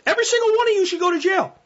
[0.05, 1.58] Every single one of you should go to jail.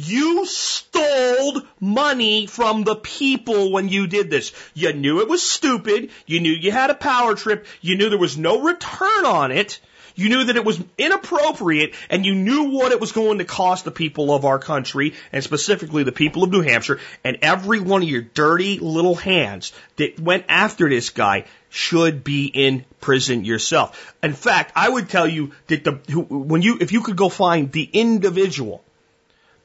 [0.00, 4.52] You stole money from the people when you did this.
[4.72, 6.10] You knew it was stupid.
[6.24, 7.66] You knew you had a power trip.
[7.80, 9.80] You knew there was no return on it.
[10.14, 13.84] You knew that it was inappropriate and you knew what it was going to cost
[13.84, 18.04] the people of our country and specifically the people of New Hampshire and every one
[18.04, 24.14] of your dirty little hands that went after this guy should be in prison yourself.
[24.22, 27.72] In fact, I would tell you that the, when you, if you could go find
[27.72, 28.84] the individual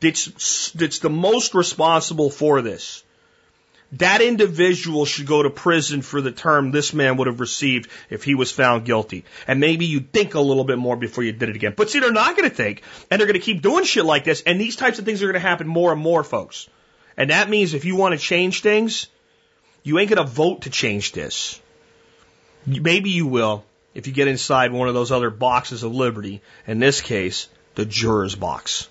[0.04, 3.04] that's, that's the most responsible for this,
[3.94, 8.24] that individual should go to prison for the term this man would have received if
[8.24, 9.24] he was found guilty.
[9.48, 11.74] And maybe you think a little bit more before you did it again.
[11.78, 14.24] But see, they're not going to think, and they're going to keep doing shit like
[14.24, 16.68] this, and these types of things are going to happen more and more, folks.
[17.18, 19.08] And that means if you want to change things,
[19.84, 21.62] you ain't going to vote to change this.
[22.66, 23.64] Maybe you will
[23.94, 27.86] if you get inside one of those other boxes of liberty, in this case, the
[27.86, 28.90] juror's box.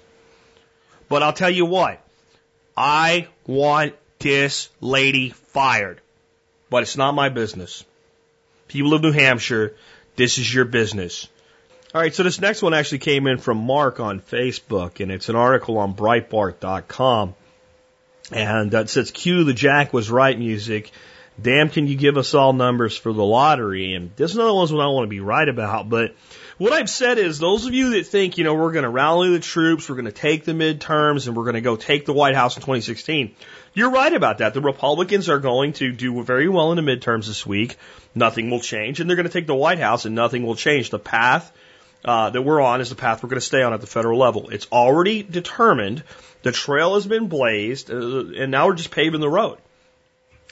[1.13, 2.01] But I'll tell you what,
[2.75, 6.01] I want this lady fired.
[6.71, 7.85] But it's not my business.
[8.67, 9.77] People of New Hampshire,
[10.17, 11.29] this is your business.
[11.95, 15.29] All right, so this next one actually came in from Mark on Facebook, and it's
[15.29, 17.35] an article on Breitbart.com.
[18.31, 20.93] And it says, Cue the Jack was right music.
[21.39, 23.93] Damn, can you give us all numbers for the lottery?
[23.93, 26.15] And this is another one I want to be right about, but
[26.63, 29.31] what I've said is those of you that think, you know, we're going to rally
[29.31, 32.13] the troops, we're going to take the midterms, and we're going to go take the
[32.13, 33.35] White House in 2016,
[33.75, 34.55] you're right about that.
[34.55, 37.79] The Republicans are going to do very well in the midterms this week.
[38.15, 40.91] Nothing will change, and they're going to take the White House, and nothing will change.
[40.91, 41.51] The path
[42.05, 44.21] uh, that we're on is the path we're going to stay on at the federal
[44.21, 44.51] level.
[44.51, 46.05] It's already determined.
[46.43, 49.59] The trail has been blazed, uh, and now we're just paving the road.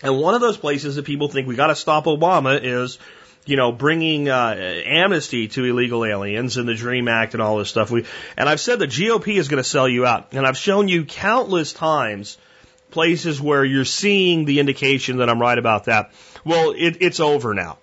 [0.03, 2.99] And one of those places that people think we got to stop Obama is
[3.51, 4.55] you know, bringing uh,
[4.87, 7.91] amnesty to illegal aliens and the Dream Act and all this stuff.
[7.91, 10.87] We, and I've said the GOP is going to sell you out, and I've shown
[10.87, 12.39] you countless times
[12.93, 16.13] places where you're seeing the indication that I'm right about that.
[16.45, 17.79] Well, it, it's over now.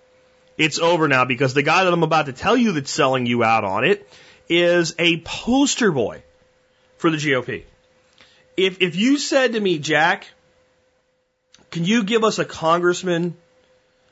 [0.57, 3.43] It's over now because the guy that I'm about to tell you that's selling you
[3.43, 4.09] out on it
[4.47, 6.23] is a poster boy
[6.97, 7.63] for the GOP.
[8.55, 10.27] If if you said to me, Jack,
[11.71, 13.35] can you give us a congressman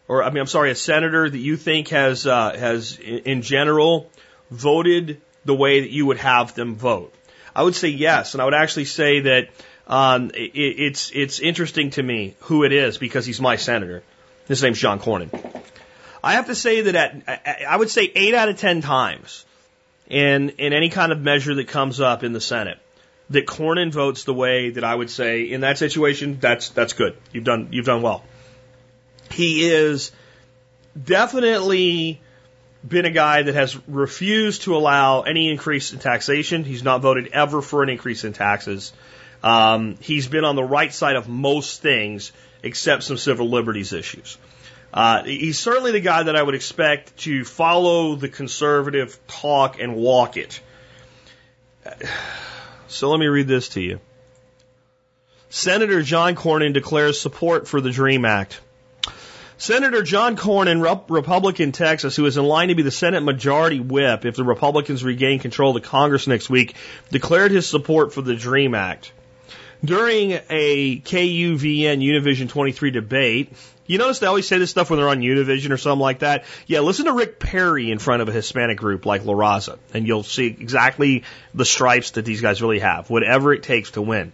[0.08, 4.10] or I mean, I'm sorry, a senator that you think has uh, has in general
[4.52, 7.13] voted the way that you would have them vote?
[7.56, 9.50] I would say yes, and I would actually say that
[9.88, 14.04] um, it, it's it's interesting to me who it is because he's my senator.
[14.48, 15.30] His name's John Cornyn.
[16.24, 16.96] I have to say that
[17.28, 19.46] at I would say eight out of ten times
[20.08, 22.80] in in any kind of measure that comes up in the Senate
[23.30, 27.18] that Cornyn votes the way that I would say in that situation that's that's good.
[27.32, 28.24] You've done you've done well.
[29.36, 30.13] He is
[31.02, 32.21] definitely
[32.88, 36.63] been a guy that has refused to allow any increase in taxation.
[36.63, 38.93] He's not voted ever for an increase in taxes.
[39.43, 42.32] Um, he's been on the right side of most things
[42.63, 44.38] except some civil liberties issues.
[44.93, 49.95] Uh, he's certainly the guy that I would expect to follow the conservative talk and
[49.95, 50.62] walk it.
[52.88, 54.00] So let me read this to you.
[55.50, 58.62] Senator John Cornyn declares support for the DREAM Act.
[59.58, 64.26] Senator John Cornyn, Republican Texas, who is in line to be the Senate Majority Whip
[64.26, 66.76] if the Republicans regain control of the Congress next week,
[67.10, 69.13] declared his support for the DREAM Act.
[69.84, 73.54] During a KUVN Univision 23 debate,
[73.88, 76.46] you notice they always say this stuff when they're on Univision or something like that.
[76.65, 80.08] Yeah, listen to Rick Perry in front of a Hispanic group like La Raza, and
[80.08, 84.32] you'll see exactly the stripes that these guys really have, whatever it takes to win.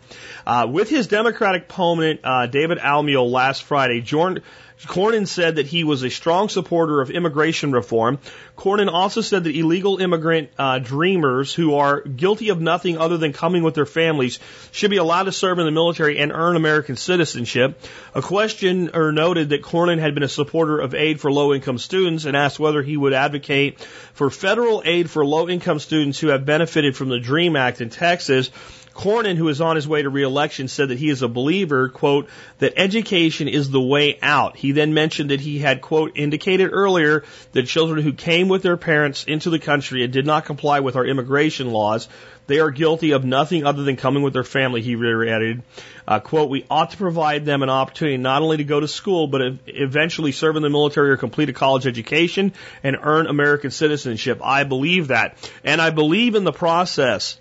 [0.47, 4.43] Uh, with his Democratic opponent, uh, David Alameel, last Friday, Jordan,
[4.87, 8.19] Cornyn said that he was a strong supporter of immigration reform.
[8.61, 13.33] Cornyn also said that illegal immigrant uh, dreamers who are guilty of nothing other than
[13.33, 14.37] coming with their families
[14.71, 17.81] should be allowed to serve in the military and earn American citizenship.
[18.13, 22.25] A questioner noted that Cornyn had been a supporter of aid for low income students
[22.25, 23.79] and asked whether he would advocate
[24.13, 27.89] for federal aid for low income students who have benefited from the DREAM Act in
[27.89, 28.51] Texas
[28.93, 32.29] Cornyn, who is on his way to reelection, said that he is a believer, quote,
[32.59, 34.57] that education is the way out.
[34.57, 38.77] He then mentioned that he had, quote, indicated earlier that children who came with their
[38.77, 42.07] parents into the country and did not comply with our immigration laws,
[42.47, 45.63] they are guilty of nothing other than coming with their family, he reiterated.
[46.07, 49.27] Uh, quote, we ought to provide them an opportunity not only to go to school,
[49.27, 54.41] but eventually serve in the military or complete a college education and earn American citizenship.
[54.43, 55.37] I believe that.
[55.63, 57.39] And I believe in the process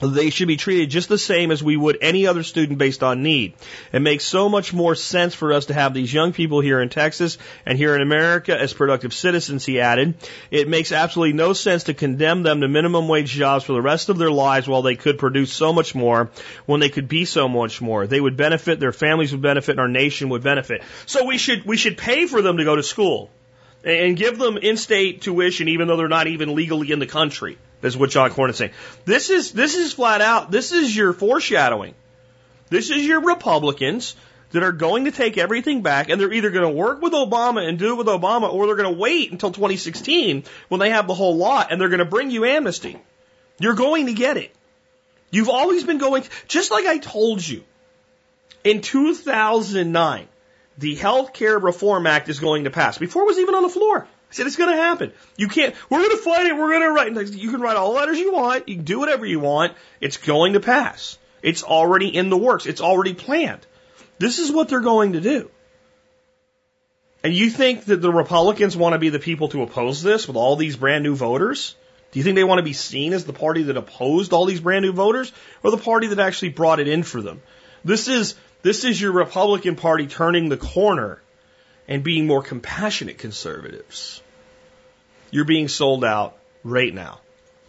[0.00, 3.22] they should be treated just the same as we would any other student based on
[3.22, 3.54] need.
[3.92, 6.88] It makes so much more sense for us to have these young people here in
[6.88, 10.14] Texas and here in America as productive citizens, he added.
[10.50, 14.08] It makes absolutely no sense to condemn them to minimum wage jobs for the rest
[14.08, 16.30] of their lives while they could produce so much more
[16.66, 18.06] when they could be so much more.
[18.06, 20.82] They would benefit, their families would benefit, and our nation would benefit.
[21.06, 23.30] So we should, we should pay for them to go to school
[23.84, 27.58] and give them in-state tuition even though they're not even legally in the country.
[27.84, 28.72] Is what John Cornyn is saying.
[29.04, 30.50] This is this is flat out.
[30.50, 31.94] This is your foreshadowing.
[32.70, 34.16] This is your Republicans
[34.52, 37.68] that are going to take everything back, and they're either going to work with Obama
[37.68, 41.06] and do it with Obama, or they're going to wait until 2016 when they have
[41.06, 42.98] the whole lot, and they're going to bring you amnesty.
[43.58, 44.54] You're going to get it.
[45.30, 47.64] You've always been going, just like I told you.
[48.62, 50.28] In 2009,
[50.78, 53.68] the Health Care Reform Act is going to pass before it was even on the
[53.68, 54.06] floor.
[54.34, 55.12] Said, it's going to happen.
[55.36, 56.56] You can't, we're going to fight it.
[56.56, 57.34] We're going to write.
[57.34, 58.68] You can write all the letters you want.
[58.68, 59.74] You can do whatever you want.
[60.00, 61.18] It's going to pass.
[61.40, 62.66] It's already in the works.
[62.66, 63.64] It's already planned.
[64.18, 65.50] This is what they're going to do.
[67.22, 70.36] And you think that the Republicans want to be the people to oppose this with
[70.36, 71.76] all these brand new voters?
[72.10, 74.60] Do you think they want to be seen as the party that opposed all these
[74.60, 77.40] brand new voters or the party that actually brought it in for them?
[77.84, 81.20] This is, this is your Republican Party turning the corner
[81.88, 84.22] and being more compassionate conservatives
[85.34, 87.18] you're being sold out right now.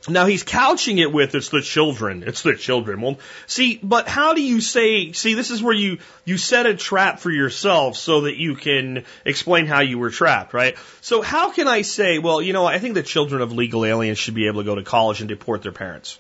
[0.07, 3.01] Now he's couching it with it's the children, it's the children.
[3.01, 5.13] Well, see, but how do you say?
[5.13, 9.05] See, this is where you you set a trap for yourself so that you can
[9.25, 10.77] explain how you were trapped, right?
[11.01, 14.19] So how can I say, well, you know, I think the children of legal aliens
[14.19, 16.19] should be able to go to college and deport their parents?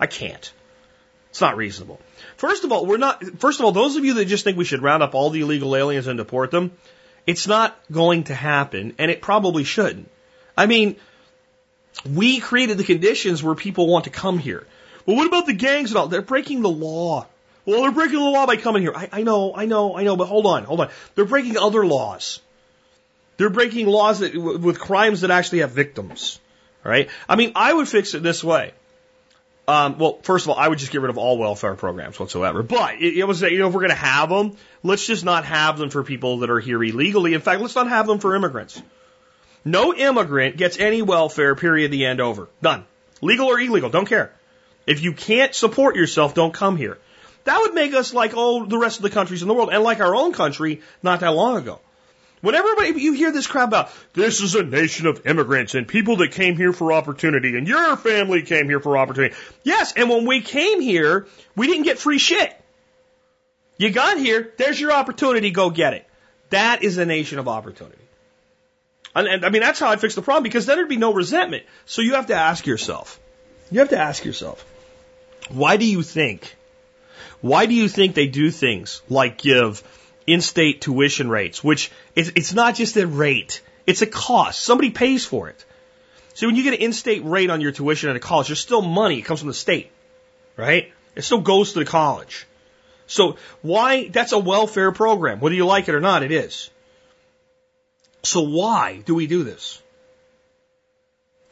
[0.00, 0.52] I can't.
[1.30, 2.00] It's not reasonable.
[2.36, 3.24] First of all, we're not.
[3.38, 5.42] First of all, those of you that just think we should round up all the
[5.42, 6.72] illegal aliens and deport them,
[7.26, 10.08] it's not going to happen, and it probably shouldn't.
[10.56, 10.96] I mean,
[12.08, 14.66] we created the conditions where people want to come here.
[15.06, 16.08] Well, what about the gangs and all?
[16.08, 17.26] They're breaking the law.
[17.64, 18.92] Well, they're breaking the law by coming here.
[18.94, 20.90] I, I know, I know, I know, but hold on, hold on.
[21.14, 22.40] They're breaking other laws.
[23.36, 26.40] They're breaking laws that, with crimes that actually have victims.
[26.84, 27.08] Right?
[27.28, 28.72] I mean, I would fix it this way.
[29.68, 32.62] Um, well, first of all, I would just get rid of all welfare programs whatsoever.
[32.62, 35.44] But it, it was, you know, if we're going to have them, let's just not
[35.44, 37.34] have them for people that are here illegally.
[37.34, 38.82] In fact, let's not have them for immigrants.
[39.64, 42.48] No immigrant gets any welfare, period, the end over.
[42.60, 42.84] Done.
[43.20, 44.32] Legal or illegal, don't care.
[44.84, 46.98] If you can't support yourself, don't come here.
[47.44, 49.84] That would make us like all the rest of the countries in the world and
[49.84, 51.80] like our own country not that long ago.
[52.42, 56.16] When everybody, you hear this crap about, this is a nation of immigrants and people
[56.16, 59.36] that came here for opportunity and your family came here for opportunity.
[59.62, 62.52] Yes, and when we came here, we didn't get free shit.
[63.76, 66.04] You got here, there's your opportunity, go get it.
[66.50, 67.96] That is a nation of opportunity.
[69.14, 71.14] And, and I mean, that's how I'd fix the problem because then there'd be no
[71.14, 71.62] resentment.
[71.86, 73.20] So you have to ask yourself,
[73.70, 74.64] you have to ask yourself,
[75.48, 76.56] why do you think,
[77.40, 79.82] why do you think they do things like give
[80.26, 84.62] in-state tuition rates, which is, it's not just a rate, it's a cost.
[84.62, 85.64] Somebody pays for it.
[86.34, 88.82] So when you get an in-state rate on your tuition at a college, there's still
[88.82, 89.18] money.
[89.18, 89.90] It comes from the state,
[90.56, 90.92] right?
[91.14, 92.46] It still goes to the college.
[93.06, 95.40] So why, that's a welfare program.
[95.40, 96.70] Whether you like it or not, it is.
[98.22, 99.82] So why do we do this?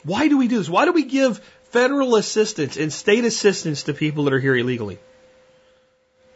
[0.04, 0.68] Why do we do this?
[0.68, 4.98] Why do we give federal assistance and state assistance to people that are here illegally?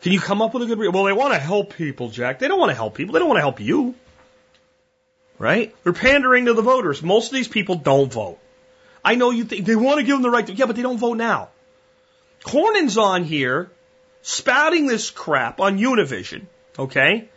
[0.05, 0.93] Can you come up with a good reason?
[0.93, 2.39] Well, they want to help people, Jack.
[2.39, 3.15] They don't want to help people.
[3.15, 3.95] They don't want to help you.
[5.39, 5.75] Right?
[5.83, 7.03] They're pandering to the voters.
[7.03, 8.39] Most of these people don't vote.
[9.03, 10.83] I know you think they want to give them the right to, yeah, but they
[10.83, 11.49] don't vote now.
[12.43, 13.71] Cornyn's on here
[14.21, 16.49] spouting this crap on Univision,
[16.79, 17.31] okay?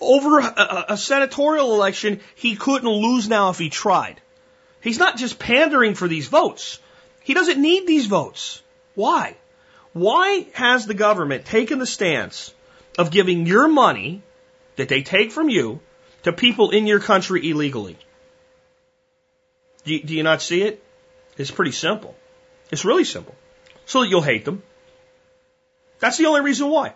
[0.00, 4.20] Over a, a senatorial election, he couldn't lose now if he tried.
[4.80, 6.78] He's not just pandering for these votes.
[7.24, 8.62] He doesn't need these votes.
[8.94, 9.34] Why?
[9.98, 12.54] Why has the government taken the stance
[12.96, 14.22] of giving your money
[14.76, 15.80] that they take from you
[16.22, 17.96] to people in your country illegally?
[19.84, 20.80] Do you, do you not see it?
[21.36, 22.14] It's pretty simple.
[22.70, 23.34] It's really simple.
[23.86, 24.62] So that you'll hate them.
[25.98, 26.92] That's the only reason why.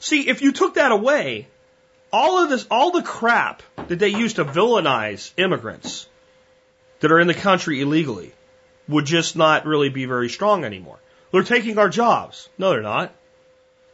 [0.00, 1.48] See, if you took that away,
[2.12, 6.08] all of this, all the crap that they use to villainize immigrants
[7.00, 8.32] that are in the country illegally
[8.88, 10.98] would just not really be very strong anymore.
[11.32, 12.48] They're taking our jobs.
[12.58, 13.12] No, they're not.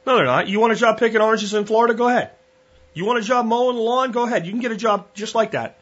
[0.04, 0.48] No, they're not.
[0.48, 1.94] You want a job picking oranges in Florida?
[1.94, 2.32] Go ahead.
[2.94, 4.12] You want a job mowing the lawn?
[4.12, 4.44] Go ahead.
[4.44, 5.78] You can get a job just like that.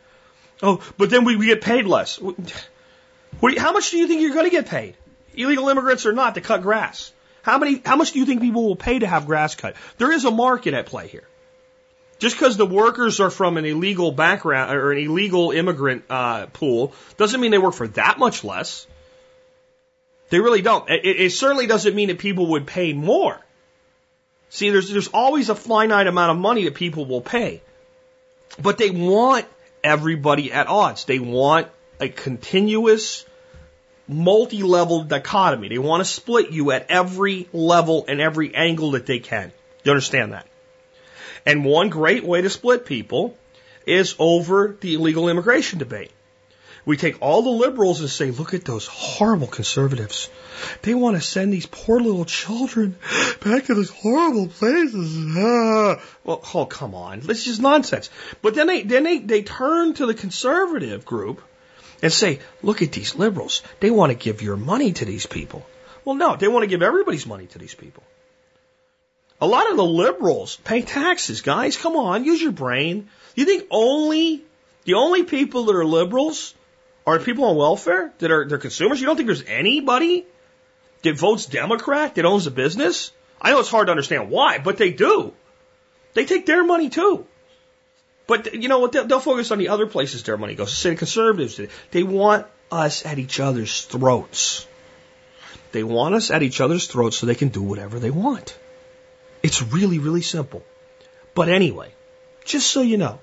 [0.62, 2.20] Oh, but then we, we get paid less.
[2.20, 4.96] What, you, how much do you think you're going to get paid?
[5.34, 7.12] Illegal immigrants or not to cut grass?
[7.42, 9.76] How many, how much do you think people will pay to have grass cut?
[9.98, 11.26] There is a market at play here.
[12.18, 16.94] Just because the workers are from an illegal background or an illegal immigrant uh, pool
[17.18, 18.86] doesn't mean they work for that much less.
[20.28, 20.88] They really don't.
[20.90, 23.38] It, it certainly doesn't mean that people would pay more.
[24.48, 27.62] See, there's, there's always a finite amount of money that people will pay.
[28.60, 29.46] But they want
[29.82, 31.04] everybody at odds.
[31.04, 31.68] They want
[32.00, 33.24] a continuous,
[34.08, 35.68] multi-level dichotomy.
[35.68, 39.52] They want to split you at every level and every angle that they can.
[39.84, 40.46] You understand that?
[41.44, 43.36] And one great way to split people
[43.86, 46.10] is over the illegal immigration debate.
[46.86, 50.30] We take all the liberals and say, look at those horrible conservatives.
[50.82, 52.96] They want to send these poor little children
[53.44, 55.36] back to those horrible places.
[55.36, 56.00] Ah.
[56.22, 57.20] Well, oh, come on.
[57.20, 58.08] This is nonsense.
[58.40, 61.42] But then they, then they, they turn to the conservative group
[62.02, 63.64] and say, look at these liberals.
[63.80, 65.66] They want to give your money to these people.
[66.04, 68.04] Well, no, they want to give everybody's money to these people.
[69.40, 71.76] A lot of the liberals pay taxes, guys.
[71.76, 73.08] Come on, use your brain.
[73.34, 74.44] You think only,
[74.84, 76.54] the only people that are liberals
[77.06, 79.00] are people on welfare that are they're consumers?
[79.00, 80.26] You don't think there's anybody
[81.02, 83.12] that votes Democrat that owns a business?
[83.40, 85.32] I know it's hard to understand why, but they do.
[86.14, 87.26] They take their money too.
[88.26, 88.92] But you know what?
[88.92, 90.76] They'll, focus on the other places their money goes.
[90.76, 91.60] Say the conservatives,
[91.92, 94.66] they want us at each other's throats.
[95.70, 98.58] They want us at each other's throats so they can do whatever they want.
[99.42, 100.64] It's really, really simple.
[101.34, 101.92] But anyway,
[102.44, 103.20] just so you know,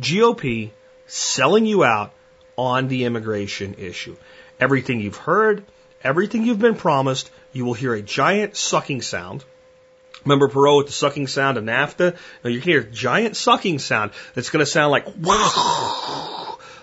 [0.00, 0.70] GOP
[1.06, 2.12] selling you out
[2.56, 4.16] on the immigration issue.
[4.58, 5.64] Everything you've heard,
[6.02, 9.44] everything you've been promised, you will hear a giant sucking sound.
[10.24, 12.16] Remember Perot with the sucking sound of NAFTA?
[12.42, 15.04] Now you can hear a giant sucking sound that's going to sound like,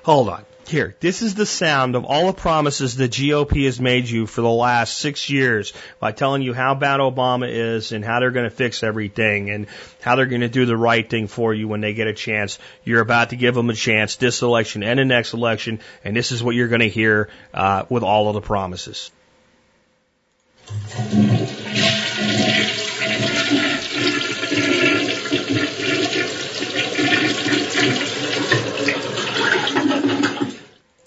[0.04, 0.46] hold on.
[0.68, 4.41] Here, this is the sound of all the promises the GOP has made you for
[4.41, 8.49] the last six years by telling you how bad Obama is and how they're going
[8.49, 9.68] to fix everything and
[10.01, 12.59] how they're going to do the right thing for you when they get a chance.
[12.86, 16.32] You're about to give them a chance this election and the next election, and this
[16.32, 19.11] is what you're going to hear uh, with all of the promises.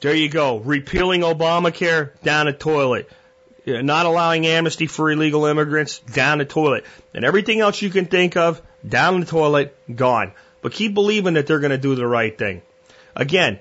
[0.06, 0.58] There you go.
[0.58, 3.10] Repealing Obamacare, down the toilet.
[3.66, 6.84] Not allowing amnesty for illegal immigrants, down the toilet.
[7.12, 10.30] And everything else you can think of, down the toilet, gone.
[10.62, 12.62] But keep believing that they're going to do the right thing.
[13.16, 13.58] Again,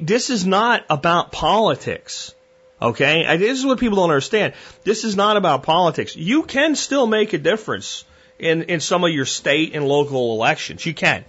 [0.00, 2.36] this is not about politics.
[2.80, 3.24] Okay?
[3.24, 4.54] And this is what people don't understand.
[4.84, 6.14] This is not about politics.
[6.14, 8.04] You can still make a difference
[8.38, 10.86] in, in some of your state and local elections.
[10.86, 11.24] You can.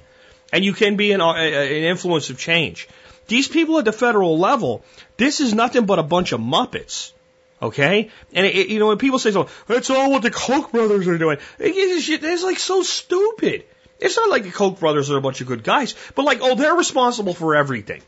[0.53, 2.88] And you can be an, an influence of change.
[3.30, 4.84] These people at the federal level,
[5.15, 7.13] this is nothing but a bunch of muppets.
[7.61, 8.09] Okay?
[8.34, 11.17] And it, you know, when people say, so, that's all what the Koch brothers are
[11.17, 11.38] doing.
[11.59, 13.65] It's like so stupid.
[13.99, 16.55] It's not like the Koch brothers are a bunch of good guys, but like, oh,
[16.55, 18.01] they're responsible for everything.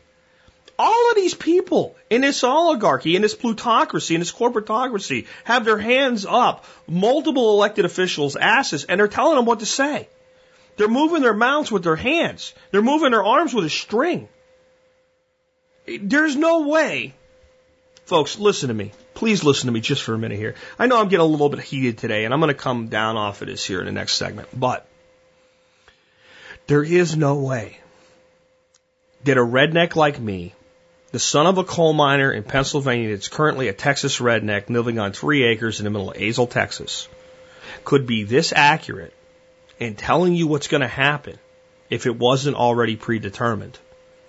[0.76, 5.78] All of these people in this oligarchy, in this plutocracy, in this corporatocracy have their
[5.78, 10.08] hands up multiple elected officials' asses and they're telling them what to say.
[10.76, 12.54] They're moving their mouths with their hands.
[12.72, 14.28] They're moving their arms with a string.
[15.86, 17.14] There's no way.
[18.04, 18.92] Folks, listen to me.
[19.14, 20.54] Please listen to me just for a minute here.
[20.78, 23.16] I know I'm getting a little bit heated today, and I'm going to come down
[23.16, 24.86] off of this here in the next segment, but
[26.66, 27.78] there is no way
[29.24, 30.52] that a redneck like me,
[31.12, 35.12] the son of a coal miner in Pennsylvania that's currently a Texas redneck living on
[35.12, 37.08] three acres in the middle of Azle, Texas,
[37.84, 39.14] could be this accurate
[39.78, 41.38] in telling you what's going to happen
[41.90, 43.78] if it wasn't already predetermined.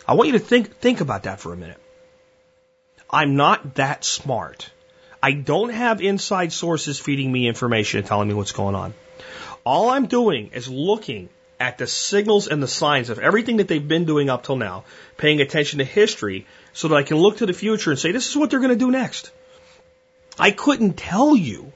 [0.08, 1.80] I want you to think, think about that for a minute.
[3.10, 4.70] I'm not that smart.
[5.22, 8.94] I don't have inside sources feeding me information and telling me what's going on.
[9.66, 11.30] All I'm doing is looking
[11.60, 14.84] at the signals and the signs of everything that they've been doing up till now,
[15.16, 18.28] paying attention to history so that I can look to the future and say, this
[18.30, 19.32] is what they're going to do next.
[20.38, 21.72] I couldn't tell you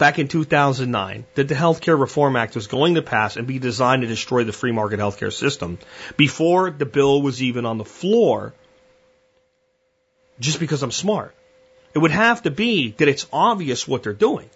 [0.00, 4.00] back in 2009 that the Healthcare Reform Act was going to pass and be designed
[4.00, 5.78] to destroy the free market healthcare system
[6.16, 8.54] before the bill was even on the floor
[10.40, 11.34] just because I'm smart.
[11.94, 14.48] It would have to be that it's obvious what they're doing.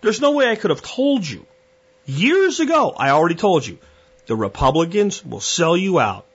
[0.00, 1.46] There's no way I could have told you.
[2.04, 3.78] Years ago, I already told you,
[4.26, 6.26] the Republicans will sell you out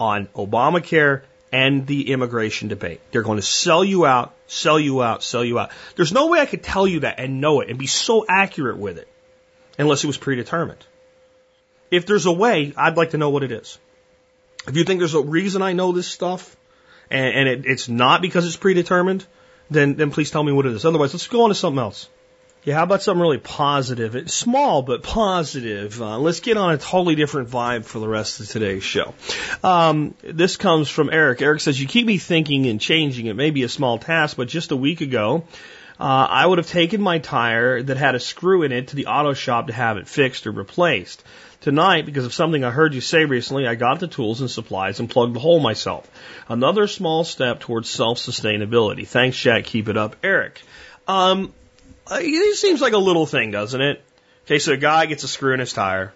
[0.00, 3.00] on Obamacare and the immigration debate.
[3.10, 5.70] They're going to sell you out, sell you out, sell you out.
[5.96, 8.78] There's no way I could tell you that and know it and be so accurate
[8.78, 9.08] with it
[9.78, 10.84] unless it was predetermined.
[11.90, 13.78] If there's a way, I'd like to know what it is.
[14.66, 16.54] If you think there's a reason I know this stuff
[17.10, 19.26] and, and it, it's not because it's predetermined,
[19.70, 20.84] then, then please tell me what it is.
[20.84, 22.08] Otherwise, let's go on to something else.
[22.64, 24.16] Yeah, how about something really positive?
[24.16, 26.02] It's small, but positive.
[26.02, 29.14] Uh, let's get on a totally different vibe for the rest of today's show.
[29.62, 31.40] Um, this comes from Eric.
[31.40, 33.26] Eric says, You keep me thinking and changing.
[33.26, 35.44] It may be a small task, but just a week ago,
[36.00, 39.06] uh, I would have taken my tire that had a screw in it to the
[39.06, 41.22] auto shop to have it fixed or replaced.
[41.60, 45.00] Tonight, because of something I heard you say recently, I got the tools and supplies
[45.00, 46.08] and plugged the hole myself.
[46.48, 49.06] Another small step towards self sustainability.
[49.06, 49.64] Thanks, Jack.
[49.64, 50.16] Keep it up.
[50.22, 50.60] Eric.
[51.08, 51.52] Um,
[52.10, 54.02] Uh, it seems like a little thing, doesn't it?
[54.46, 56.14] Okay, so a guy gets a screw in his tire,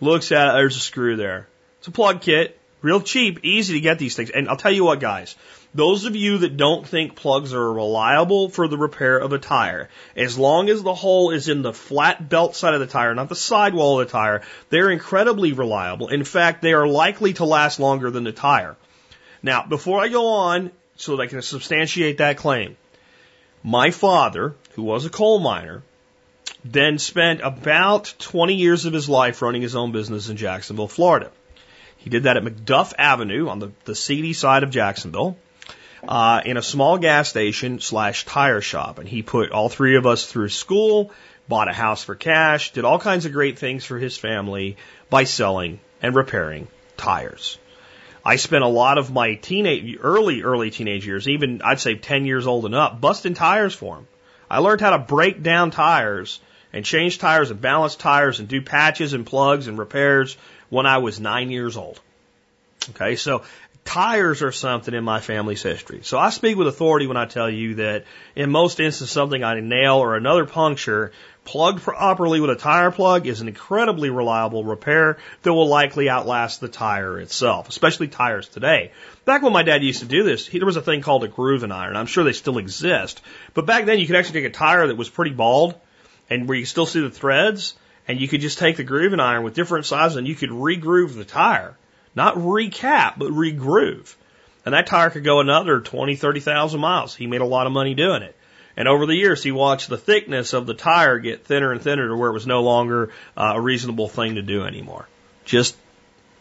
[0.00, 1.46] looks at it, there's a screw there.
[1.78, 4.30] It's a plug kit, real cheap, easy to get these things.
[4.30, 5.36] And I'll tell you what, guys,
[5.74, 9.88] those of you that don't think plugs are reliable for the repair of a tire,
[10.16, 13.28] as long as the hole is in the flat belt side of the tire, not
[13.28, 16.08] the sidewall of the tire, they're incredibly reliable.
[16.08, 18.76] In fact, they are likely to last longer than the tire.
[19.40, 22.76] Now, before I go on, so that I can substantiate that claim,
[23.62, 25.82] my father, who was a coal miner,
[26.64, 31.30] then spent about 20 years of his life running his own business in Jacksonville, Florida.
[31.96, 35.36] He did that at McDuff Avenue on the, the seedy side of Jacksonville,
[36.06, 38.98] uh, in a small gas station slash tire shop.
[38.98, 41.12] And he put all three of us through school,
[41.48, 44.76] bought a house for cash, did all kinds of great things for his family
[45.10, 47.58] by selling and repairing tires.
[48.24, 52.24] I spent a lot of my teenage, early, early teenage years, even I'd say 10
[52.24, 54.06] years old and up, busting tires for him.
[54.50, 56.40] I learned how to break down tires
[56.72, 60.36] and change tires and balance tires and do patches and plugs and repairs
[60.68, 62.00] when I was nine years old.
[62.90, 63.42] Okay, so
[63.84, 66.00] tires are something in my family's history.
[66.02, 68.04] So I speak with authority when I tell you that
[68.36, 71.12] in most instances something I nail or another puncture
[71.44, 76.60] plugged properly with a tire plug is an incredibly reliable repair that will likely outlast
[76.60, 78.92] the tire itself, especially tires today.
[79.24, 81.28] Back when my dad used to do this, he, there was a thing called a
[81.28, 81.96] grooving iron.
[81.96, 83.20] I'm sure they still exist,
[83.54, 85.74] but back then you could actually take a tire that was pretty bald
[86.30, 87.74] and where you still see the threads
[88.06, 91.16] and you could just take the grooving iron with different sizes and you could regroove
[91.16, 91.76] the tire.
[92.14, 94.14] Not recap, but regroove.
[94.64, 97.14] And that tire could go another 20, 30,000 miles.
[97.14, 98.36] He made a lot of money doing it.
[98.76, 102.08] And over the years, he watched the thickness of the tire get thinner and thinner
[102.08, 105.06] to where it was no longer uh, a reasonable thing to do anymore.
[105.44, 105.76] Just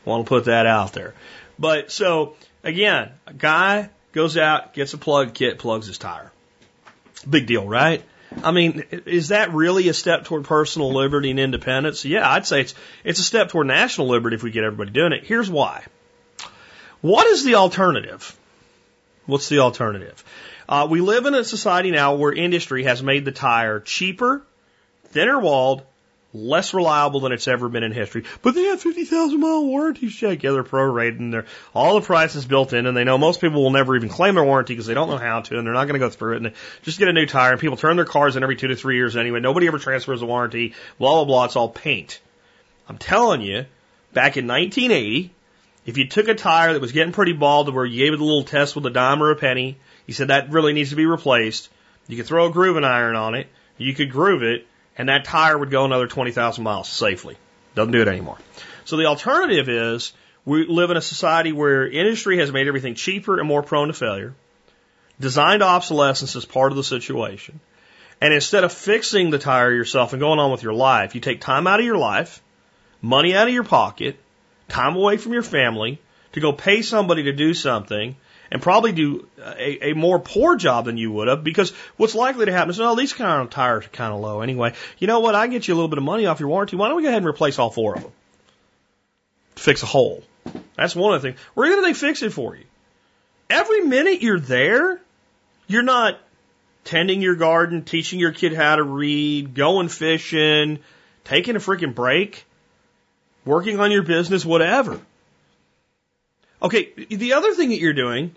[0.06, 1.14] want to put that out there.
[1.60, 6.32] But so again, a guy goes out, gets a plug kit, plugs his tire.
[7.30, 8.04] Big deal, right?
[8.44, 12.06] I mean, is that really a step toward personal liberty and independence?
[12.06, 15.12] Yeah, I'd say it's it's a step toward national liberty if we get everybody doing
[15.12, 15.26] it.
[15.26, 15.84] Here's why.
[17.02, 18.38] What is the alternative?
[19.26, 20.24] What's the alternative?
[20.67, 24.41] Uh, we live in a society now where industry has made the tire cheaper,
[25.09, 25.84] thinner walled,
[26.34, 28.24] less reliable than it's ever been in history.
[28.41, 30.43] But they have 50,000 mile warranties, Jack.
[30.43, 33.61] Yeah, they're prorated and they're all the prices built in and they know most people
[33.61, 35.86] will never even claim their warranty because they don't know how to and they're not
[35.86, 36.53] going to go through it and
[36.84, 38.95] just get a new tire and people turn their cars in every two to three
[38.95, 39.39] years anyway.
[39.39, 40.74] Nobody ever transfers a warranty.
[40.97, 41.45] Blah, blah, blah.
[41.45, 42.19] It's all paint.
[42.88, 43.65] I'm telling you,
[44.13, 45.32] back in 1980,
[45.86, 48.20] if you took a tire that was getting pretty bald to where you gave it
[48.20, 50.96] a little test with a dime or a penny you said that really needs to
[50.96, 51.70] be replaced.
[52.08, 53.48] You could throw a grooving iron on it.
[53.78, 54.68] You could groove it
[54.98, 57.38] and that tire would go another 20,000 miles safely.
[57.76, 58.38] Doesn't do it anymore.
[58.86, 60.12] So the alternative is
[60.44, 63.94] We live in a society where industry has made everything cheaper and more prone to
[63.94, 64.34] failure.
[65.20, 67.60] Designed obsolescence is part of the situation.
[68.20, 71.42] And instead of fixing the tire yourself and going on with your life, you take
[71.42, 72.42] time out of your life,
[73.02, 74.18] money out of your pocket,
[74.72, 75.99] time away from your family
[76.34, 78.15] to go pay somebody to do something
[78.51, 82.45] and probably do a, a more poor job than you would have because what's likely
[82.45, 84.74] to happen is, well, these kind of tires are kind of low anyway.
[84.99, 85.36] You know what?
[85.36, 86.76] I get you a little bit of money off your warranty.
[86.76, 88.11] Why don't we go ahead and replace all four of them?
[89.55, 90.24] Fix a hole.
[90.76, 91.39] That's one of the things.
[91.53, 92.65] Where do they fix it for you?
[93.49, 94.99] Every minute you're there,
[95.67, 96.17] you're not
[96.84, 100.80] tending your garden, teaching your kid how to read, going fishing,
[101.24, 102.45] taking a freaking break,
[103.46, 105.00] working on your business, whatever.
[106.62, 108.36] Okay, the other thing that you're doing,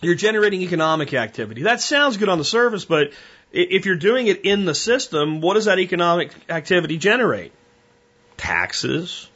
[0.00, 1.64] you're generating economic activity.
[1.64, 3.12] That sounds good on the surface, but
[3.52, 7.52] if you're doing it in the system, what does that economic activity generate?
[8.36, 9.28] Taxes.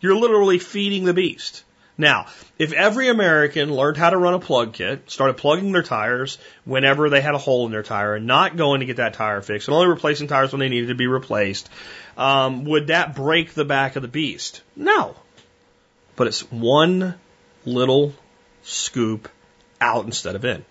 [0.00, 1.62] You're literally feeding the beast.
[1.98, 2.26] Now,
[2.58, 7.10] if every American learned how to run a plug kit, started plugging their tires whenever
[7.10, 9.68] they had a hole in their tire and not going to get that tire fixed
[9.68, 11.68] and only replacing tires when they needed to be replaced,
[12.16, 14.62] um, would that break the back of the beast?
[14.74, 15.14] No.
[16.16, 17.14] But it's one
[17.64, 18.14] little
[18.62, 19.28] scoop
[19.80, 20.64] out instead of in.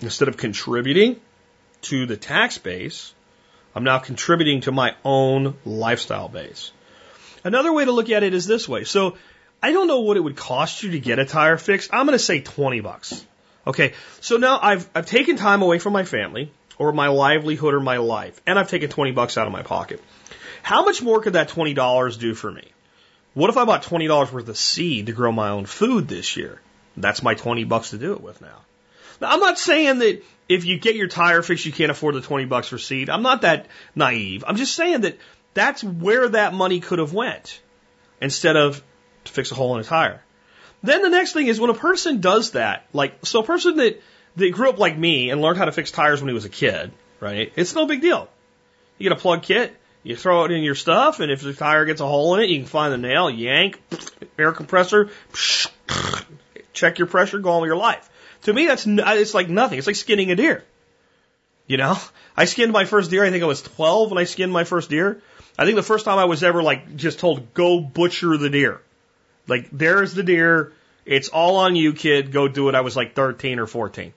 [0.00, 1.20] Instead of contributing
[1.82, 3.14] to the tax base,
[3.74, 6.72] I'm now contributing to my own lifestyle base.
[7.44, 8.84] Another way to look at it is this way.
[8.84, 9.16] So
[9.62, 11.90] I don't know what it would cost you to get a tire fixed.
[11.92, 13.24] I'm going to say 20 bucks.
[13.66, 13.94] Okay.
[14.20, 17.98] So now I've, I've taken time away from my family or my livelihood or my
[17.98, 20.02] life and I've taken 20 bucks out of my pocket.
[20.62, 22.64] How much more could that $20 do for me?
[23.34, 26.60] What if I bought $20 worth of seed to grow my own food this year?
[26.96, 28.58] That's my 20 bucks to do it with now.
[29.20, 32.20] Now, I'm not saying that if you get your tire fixed, you can't afford the
[32.20, 33.08] 20 bucks for seed.
[33.08, 34.44] I'm not that naive.
[34.46, 35.16] I'm just saying that
[35.54, 37.60] that's where that money could have went
[38.20, 38.82] instead of
[39.24, 40.22] to fix a hole in a tire.
[40.82, 44.02] Then the next thing is when a person does that, like, so a person that,
[44.36, 46.50] that grew up like me and learned how to fix tires when he was a
[46.50, 47.52] kid, right?
[47.54, 48.28] It's no big deal.
[48.98, 51.84] You get a plug kit, you throw it in your stuff, and if the tire
[51.84, 53.80] gets a hole in it, you can find the nail, yank,
[54.38, 55.10] air compressor,
[56.72, 58.08] check your pressure, go on with your life.
[58.42, 59.78] To me, that's it's like nothing.
[59.78, 60.64] It's like skinning a deer.
[61.68, 61.96] You know,
[62.36, 63.24] I skinned my first deer.
[63.24, 65.22] I think I was 12 when I skinned my first deer.
[65.58, 68.80] I think the first time I was ever like just told, go butcher the deer.
[69.46, 70.72] Like, there's the deer.
[71.04, 72.32] It's all on you, kid.
[72.32, 72.74] Go do it.
[72.74, 74.12] I was like 13 or 14.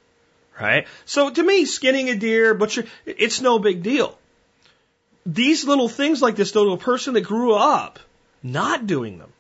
[0.60, 0.88] Right?
[1.06, 4.18] So to me, skinning a deer, butcher, it's no big deal.
[5.26, 8.00] These little things like this, though, to a person that grew up
[8.44, 9.34] not doing them,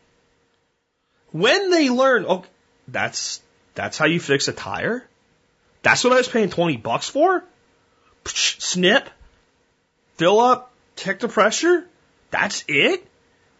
[1.31, 2.43] when they learn, oh,
[2.87, 3.41] that's,
[3.75, 5.07] that's how you fix a tire?
[5.83, 7.43] That's what I was paying 20 bucks for?
[8.23, 9.09] Psh, Snip,
[10.15, 11.85] fill up, check the pressure.
[12.31, 13.05] That's it.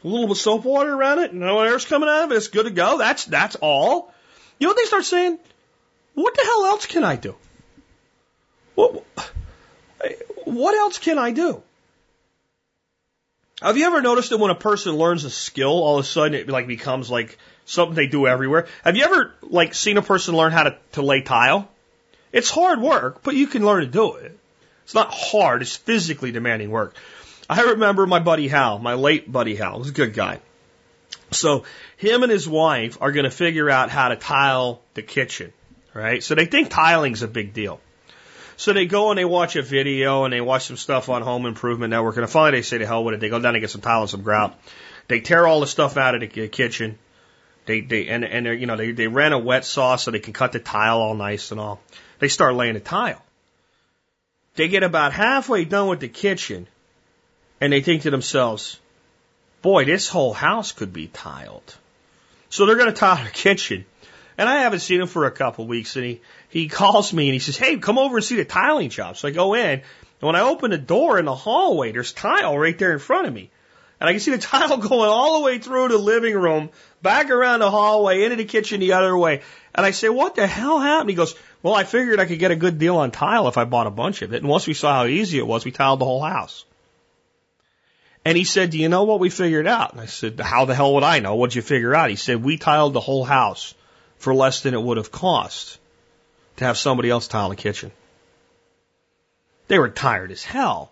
[0.06, 1.34] A little bit of soap water around it.
[1.34, 2.36] No air's coming out of it.
[2.36, 3.00] It's good to go.
[3.00, 4.14] That's that's all.
[4.60, 5.40] You know what they start saying?
[6.14, 7.36] What the hell else can I do?
[8.76, 9.04] What
[10.46, 11.64] what else can I do?
[13.64, 16.36] Have you ever noticed that when a person learns a skill, all of a sudden
[16.36, 18.68] it like becomes like something they do everywhere?
[18.84, 21.68] Have you ever like seen a person learn how to, to lay tile?
[22.32, 24.38] It's hard work, but you can learn to do it.
[24.84, 26.94] It's not hard, it's physically demanding work.
[27.50, 30.40] I remember my buddy Hal, my late buddy Hal, was a good guy.
[31.32, 31.64] So
[31.98, 35.54] him and his wife are going to figure out how to tile the kitchen,
[35.94, 36.24] right?
[36.24, 37.80] So they think tiling's a big deal.
[38.58, 41.46] So they go and they watch a video and they watch some stuff on Home
[41.46, 43.20] Improvement Network and finally they say to hell with it.
[43.20, 44.58] They go down and get some tile and some grout.
[45.08, 46.98] They tear all the stuff out of the kitchen.
[47.66, 50.34] They, they, and, and you know, they, they ran a wet saw so they can
[50.34, 51.82] cut the tile all nice and all.
[52.20, 53.22] They start laying the tile.
[54.56, 56.68] They get about halfway done with the kitchen
[57.62, 58.80] and they think to themselves,
[59.62, 61.76] boy, this whole house could be tiled.
[62.50, 63.86] So they're going to tile the kitchen.
[64.38, 67.34] And I haven't seen him for a couple weeks and he, he calls me and
[67.34, 69.16] he says, Hey, come over and see the tiling job.
[69.16, 69.84] So I go in and
[70.22, 73.34] when I open the door in the hallway, there's tile right there in front of
[73.34, 73.50] me.
[74.00, 76.70] And I can see the tile going all the way through the living room,
[77.02, 79.42] back around the hallway, into the kitchen the other way.
[79.74, 81.10] And I say, what the hell happened?
[81.10, 83.66] He goes, well, I figured I could get a good deal on tile if I
[83.66, 84.42] bought a bunch of it.
[84.42, 86.66] And once we saw how easy it was, we tiled the whole house.
[88.26, 89.92] And he said, do you know what we figured out?
[89.92, 91.36] And I said, how the hell would I know?
[91.36, 92.10] What'd you figure out?
[92.10, 93.76] He said, we tiled the whole house
[94.18, 95.78] for less than it would have cost
[96.58, 97.92] to have somebody else tile the kitchen.
[99.68, 100.92] They were tired as hell.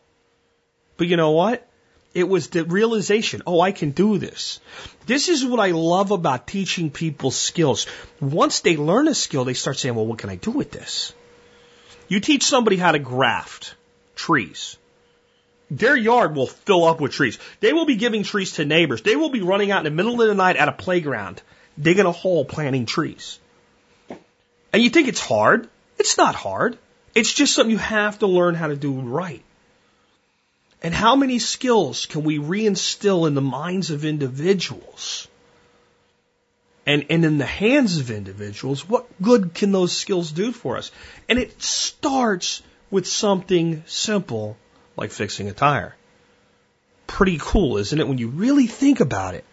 [0.97, 1.67] But you know what?
[2.13, 4.59] It was the realization, oh, I can do this.
[5.07, 7.87] This is what I love about teaching people skills.
[8.19, 11.13] Once they learn a skill, they start saying, well, what can I do with this?
[12.07, 13.73] You teach somebody how to graft
[14.15, 14.77] trees
[15.77, 17.39] their yard will fill up with trees.
[17.59, 19.01] They will be giving trees to neighbors.
[19.01, 21.41] They will be running out in the middle of the night at a playground,
[21.79, 23.39] digging a hole, planting trees.
[24.71, 25.69] And you think it's hard?
[25.97, 26.77] It's not hard.
[27.15, 29.43] It's just something you have to learn how to do right.
[30.81, 35.27] And how many skills can we reinstill in the minds of individuals?
[36.85, 40.91] And, and in the hands of individuals, what good can those skills do for us?
[41.29, 42.61] And it starts
[42.91, 44.57] with something simple
[44.95, 45.95] like fixing a tire.
[47.07, 49.45] Pretty cool, isn't it, when you really think about it?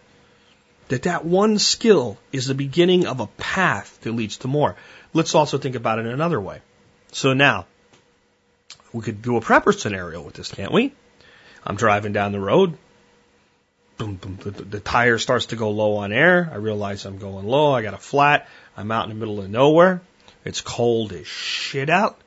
[0.87, 4.75] That that one skill is the beginning of a path that leads to more.
[5.13, 6.61] Let's also think about it in another way.
[7.11, 7.65] So now,
[8.93, 10.93] we could do a prepper scenario with this, can't we?
[11.65, 12.77] I'm driving down the road.
[13.97, 16.49] Boom, boom, the, the tire starts to go low on air.
[16.51, 17.73] I realize I'm going low.
[17.73, 18.47] I got a flat.
[18.75, 20.01] I'm out in the middle of nowhere.
[20.43, 22.19] It's cold as shit out.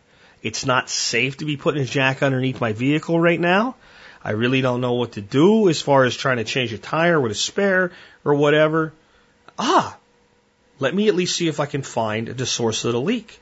[0.45, 3.77] It's not safe to be putting a jack underneath my vehicle right now.
[4.23, 7.19] I really don't know what to do as far as trying to change a tire
[7.19, 7.93] with a spare
[8.25, 8.93] or whatever.
[9.59, 9.97] Ah,
[10.79, 13.41] let me at least see if I can find the source of the leak.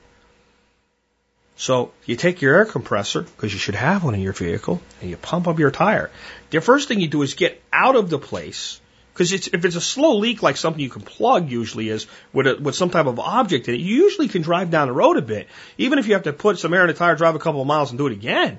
[1.56, 5.10] So you take your air compressor, because you should have one in your vehicle, and
[5.10, 6.10] you pump up your tire.
[6.50, 8.80] The first thing you do is get out of the place
[9.12, 12.46] because it's, if it's a slow leak, like something you can plug usually is with,
[12.46, 15.18] a, with some type of object in it, you usually can drive down the road
[15.18, 15.48] a bit.
[15.76, 17.66] Even if you have to put some air in the tire, drive a couple of
[17.66, 18.58] miles and do it again.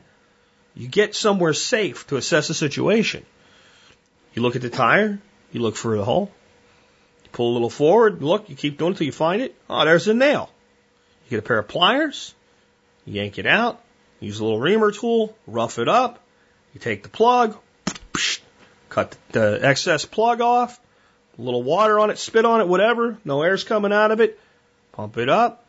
[0.75, 3.25] You get somewhere safe to assess the situation.
[4.35, 5.19] You look at the tire,
[5.51, 6.31] you look for the hole,
[7.23, 9.55] you pull a little forward, look, you keep doing it until you find it.
[9.69, 10.49] Oh, there's a nail.
[11.25, 12.33] You get a pair of pliers,
[13.05, 13.81] yank it out,
[14.19, 16.19] use a little reamer tool, rough it up,
[16.73, 17.57] you take the plug,
[18.93, 20.79] Cut the excess plug off,
[21.39, 23.17] a little water on it, spit on it, whatever.
[23.25, 24.39] No air's coming out of it.
[24.91, 25.65] Pump it up.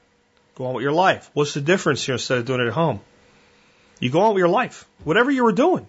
[0.57, 1.31] Go on with your life.
[1.33, 3.01] What's the difference here instead of doing it at home?
[3.99, 4.85] You go on with your life.
[5.05, 5.89] Whatever you were doing.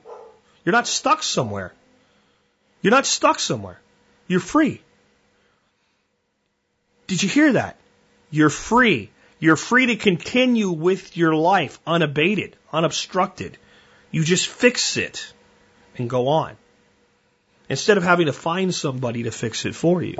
[0.63, 1.73] You're not stuck somewhere.
[2.81, 3.81] You're not stuck somewhere.
[4.27, 4.81] You're free.
[7.07, 7.75] Did you hear that?
[8.31, 9.09] You're free.
[9.39, 13.57] You're free to continue with your life unabated, unobstructed.
[14.09, 15.33] You just fix it
[15.97, 16.55] and go on
[17.69, 20.17] instead of having to find somebody to fix it for you.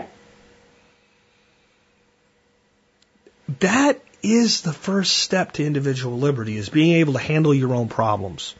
[3.59, 7.87] That is the first step to individual liberty is being able to handle your own
[7.87, 8.55] problems.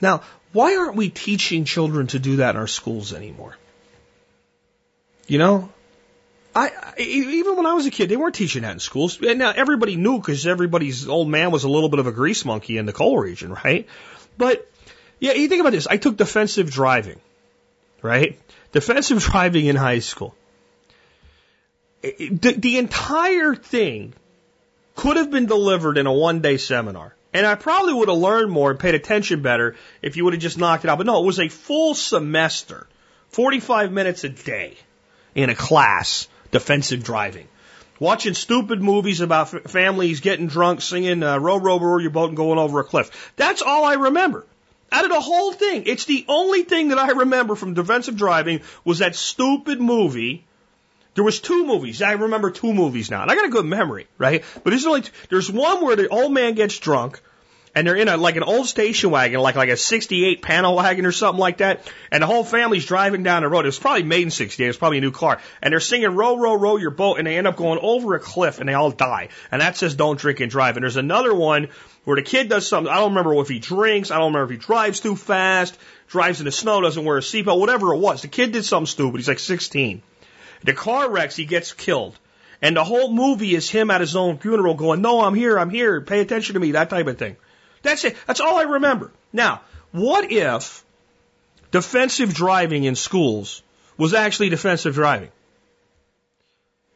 [0.00, 0.22] Now,
[0.52, 3.56] why aren't we teaching children to do that in our schools anymore?
[5.26, 5.70] You know,
[6.54, 9.20] I, I even when I was a kid, they weren't teaching that in schools.
[9.20, 12.44] And now everybody knew because everybody's old man was a little bit of a grease
[12.44, 13.86] monkey in the coal region, right?
[14.36, 14.68] But
[15.20, 15.86] yeah, you think about this.
[15.86, 17.20] I took defensive driving
[18.02, 18.38] right?
[18.72, 20.34] Defensive driving in high school.
[22.02, 24.14] The, the entire thing
[24.96, 27.14] could have been delivered in a one day seminar.
[27.32, 30.42] And I probably would have learned more and paid attention better if you would have
[30.42, 30.98] just knocked it out.
[30.98, 32.86] But no, it was a full semester,
[33.30, 34.76] 45 minutes a day
[35.34, 37.48] in a class, defensive driving.
[37.98, 42.36] Watching stupid movies about families getting drunk, singing uh, row, row, row your boat and
[42.36, 43.32] going over a cliff.
[43.36, 44.44] That's all I remember.
[44.92, 48.60] Out of the whole thing, it's the only thing that I remember from defensive driving
[48.84, 50.44] was that stupid movie.
[51.14, 52.02] There was two movies.
[52.02, 54.44] I remember two movies now, and I got a good memory, right?
[54.62, 57.20] But there's only there's one where the old man gets drunk,
[57.74, 61.06] and they're in a like an old station wagon, like like a '68 panel wagon
[61.06, 63.64] or something like that, and the whole family's driving down the road.
[63.64, 64.64] It was probably made in '68.
[64.64, 67.26] It was probably a new car, and they're singing "Row, row, row your boat," and
[67.26, 69.28] they end up going over a cliff, and they all die.
[69.50, 71.68] And that says "Don't drink and drive." And there's another one
[72.04, 72.92] where the kid does something.
[72.92, 74.10] I don't remember if he drinks.
[74.10, 77.20] I don't remember if he drives too fast, drives in the snow, doesn't wear a
[77.20, 78.22] seatbelt, whatever it was.
[78.22, 79.18] The kid did something stupid.
[79.18, 80.02] He's like 16.
[80.64, 81.36] The car wrecks.
[81.36, 82.18] He gets killed.
[82.60, 85.58] And the whole movie is him at his own funeral going, no, I'm here.
[85.58, 86.00] I'm here.
[86.00, 86.72] Pay attention to me.
[86.72, 87.36] That type of thing.
[87.82, 88.16] That's it.
[88.26, 89.10] That's all I remember.
[89.32, 90.84] Now, what if
[91.70, 93.62] defensive driving in schools
[93.96, 95.30] was actually defensive driving?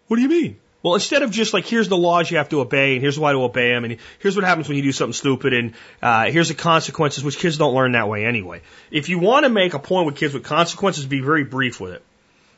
[0.06, 0.58] What do you mean?
[0.82, 3.32] Well, instead of just like, here's the laws you have to obey, and here's why
[3.32, 6.48] to obey them, and here's what happens when you do something stupid, and uh, here's
[6.48, 8.62] the consequences, which kids don't learn that way anyway.
[8.92, 11.94] If you want to make a point with kids with consequences, be very brief with
[11.94, 12.04] it,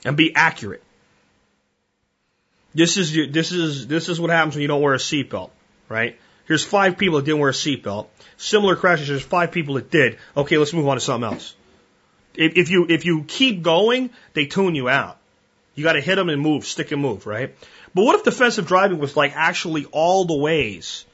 [0.04, 0.82] and be accurate.
[2.74, 5.50] This is this is this is what happens when you don't wear a seatbelt,
[5.88, 6.18] right?
[6.48, 8.06] Here's five people that didn't wear a seatbelt.
[8.38, 9.08] Similar crashes.
[9.08, 10.18] There's five people that did.
[10.34, 11.54] Okay, let's move on to something else.
[12.34, 15.18] If, you if you keep going, they tune you out.
[15.74, 17.54] You got to hit them and move, stick and move, right?
[17.94, 21.04] But what if defensive driving was like actually all the ways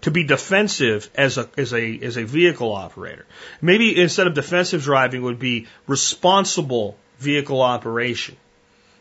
[0.00, 3.26] to be defensive as a as a as a vehicle operator?
[3.60, 8.36] Maybe instead of defensive driving would be responsible vehicle operation.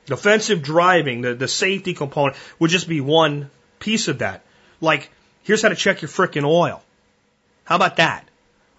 [0.07, 4.43] Defensive driving, the, the safety component would just be one piece of that.
[4.79, 5.09] Like,
[5.47, 6.83] here's how to check your frickin' oil.
[7.65, 8.27] How about that?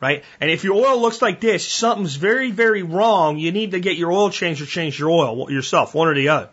[0.00, 0.24] right?
[0.40, 3.38] And if your oil looks like this, something's very, very wrong.
[3.38, 6.28] You need to get your oil changed or change your oil yourself, one or the
[6.28, 6.50] other.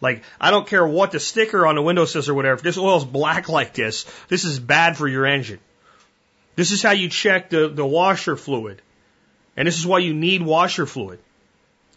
[0.00, 2.54] Like, I don't care what the sticker on the window says or whatever.
[2.54, 5.60] If this oil's black like this, this is bad for your engine.
[6.56, 8.80] This is how you check the, the washer fluid.
[9.56, 11.20] And this is why you need washer fluid.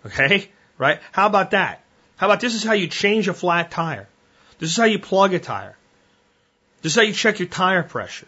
[0.06, 0.50] Okay?
[0.78, 1.00] Right?
[1.12, 1.84] How about that?
[2.18, 4.08] How about this is how you change a flat tire?
[4.60, 5.76] This is how you plug a tire.
[6.88, 8.28] Is how you check your tire pressure.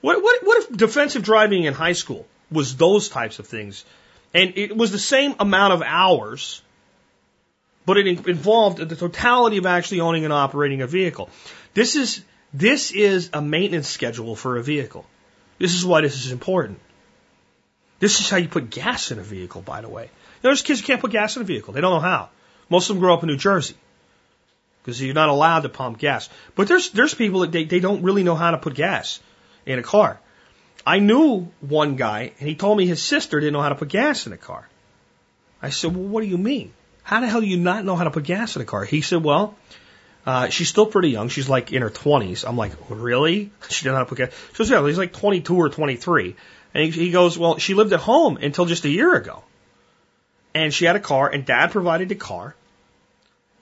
[0.00, 3.84] What, what, what if defensive driving in high school was those types of things?
[4.32, 6.62] And it was the same amount of hours,
[7.84, 11.30] but it involved the totality of actually owning and operating a vehicle.
[11.74, 12.22] This is,
[12.54, 15.04] this is a maintenance schedule for a vehicle.
[15.58, 16.78] This is why this is important.
[17.98, 20.04] This is how you put gas in a vehicle, by the way.
[20.04, 20.08] You
[20.44, 21.74] know, there's kids who can't put gas in a vehicle.
[21.74, 22.30] They don't know how.
[22.68, 23.74] Most of them grow up in New Jersey
[24.82, 26.28] because you're not allowed to pump gas.
[26.54, 29.20] But there's there's people that they, they don't really know how to put gas
[29.66, 30.20] in a car.
[30.86, 33.88] I knew one guy, and he told me his sister didn't know how to put
[33.88, 34.68] gas in a car.
[35.62, 36.72] I said, "Well, what do you mean?
[37.02, 39.02] How the hell do you not know how to put gas in a car?" He
[39.02, 39.56] said, "Well,
[40.26, 41.28] uh, she's still pretty young.
[41.28, 42.44] She's like in her 20s.
[42.46, 43.50] I'm like, really?
[43.68, 44.32] She didn't know how to put gas.
[44.52, 46.36] She goes, yeah, he's like 22 or 23.
[46.74, 49.42] And he, he goes, well, she lived at home until just a year ago.
[50.54, 52.54] And she had a car, and dad provided the car.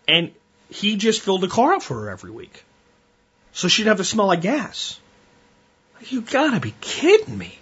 [0.06, 0.32] And
[0.70, 2.64] he just filled the car up for her every week.
[3.52, 5.00] So she'd have to smell like gas.
[6.06, 7.58] You gotta be kidding me.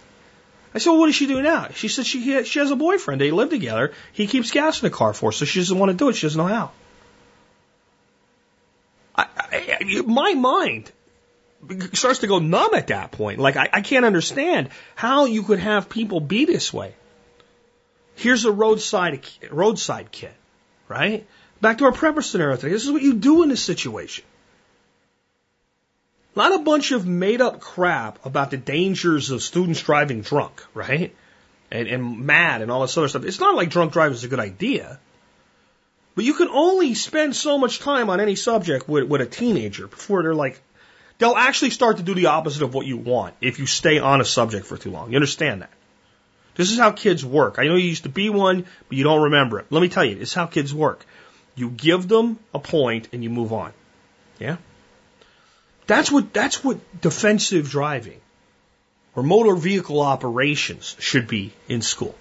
[0.74, 1.68] I said, well, what does she do now?
[1.74, 3.20] She said she, she has a boyfriend.
[3.20, 3.94] They live together.
[4.12, 6.16] He keeps gas in the car for her, so she doesn't want to do it.
[6.16, 6.72] She doesn't know how.
[9.16, 10.92] I, I, my mind
[11.94, 13.38] starts to go numb at that point.
[13.38, 16.94] Like, I, I can't understand how you could have people be this way.
[18.14, 20.34] Here's a roadside, roadside kit,
[20.88, 21.26] right?
[21.60, 22.72] Back to our prepper scenario today.
[22.72, 24.24] This is what you do in this situation.
[26.34, 31.14] Not a bunch of made up crap about the dangers of students driving drunk, right?
[31.70, 33.24] And, and mad and all this other stuff.
[33.24, 35.00] It's not like drunk driving is a good idea.
[36.14, 39.86] But you can only spend so much time on any subject with, with a teenager
[39.86, 40.60] before they're like,
[41.18, 44.20] they'll actually start to do the opposite of what you want if you stay on
[44.20, 45.10] a subject for too long.
[45.10, 45.70] You understand that?
[46.54, 47.58] This is how kids work.
[47.58, 49.66] I know you used to be one, but you don't remember it.
[49.70, 51.04] Let me tell you, it's how kids work.
[51.56, 53.72] You give them a point and you move on.
[54.38, 54.58] Yeah?
[55.86, 58.20] That's what, that's what defensive driving
[59.14, 62.14] or motor vehicle operations should be in school.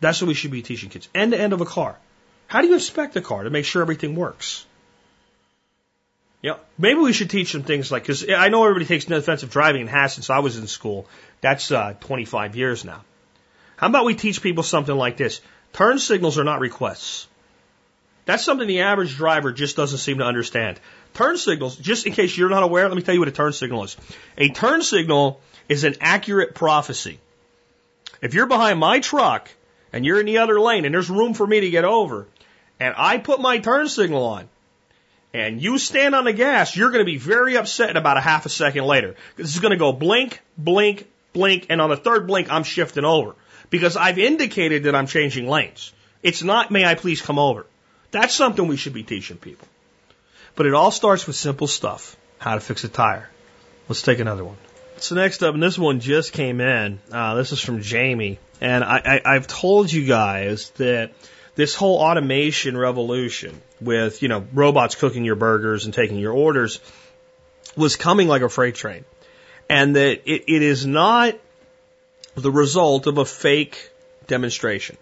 [0.00, 1.08] That's what we should be teaching kids.
[1.14, 1.96] End to end of a car.
[2.46, 4.64] How do you inspect a car to make sure everything works?
[6.42, 9.82] Yeah, maybe we should teach them things like, because I know everybody takes defensive driving
[9.82, 11.06] and has since I was in school.
[11.42, 13.04] That's uh, 25 years now.
[13.76, 15.40] How about we teach people something like this?
[15.72, 17.26] Turn signals are not requests.
[18.30, 20.78] That's something the average driver just doesn't seem to understand.
[21.14, 23.52] Turn signals, just in case you're not aware, let me tell you what a turn
[23.52, 23.96] signal is.
[24.38, 27.18] A turn signal is an accurate prophecy.
[28.22, 29.50] If you're behind my truck
[29.92, 32.28] and you're in the other lane and there's room for me to get over,
[32.78, 34.48] and I put my turn signal on,
[35.34, 38.46] and you stand on the gas, you're going to be very upset about a half
[38.46, 39.16] a second later.
[39.34, 43.04] This is going to go blink, blink, blink, and on the third blink, I'm shifting
[43.04, 43.34] over
[43.70, 45.92] because I've indicated that I'm changing lanes.
[46.22, 47.66] It's not, may I please come over.
[48.10, 49.68] That's something we should be teaching people.
[50.56, 52.16] But it all starts with simple stuff.
[52.38, 53.28] How to fix a tire.
[53.88, 54.56] Let's take another one.
[54.96, 57.00] So next up, and this one just came in.
[57.10, 61.12] Uh, this is from Jamie, and I, I, I've told you guys that
[61.54, 66.80] this whole automation revolution with, you know, robots cooking your burgers and taking your orders
[67.76, 69.04] was coming like a freight train.
[69.68, 71.38] And that it, it is not
[72.34, 73.90] the result of a fake
[74.26, 74.96] demonstration.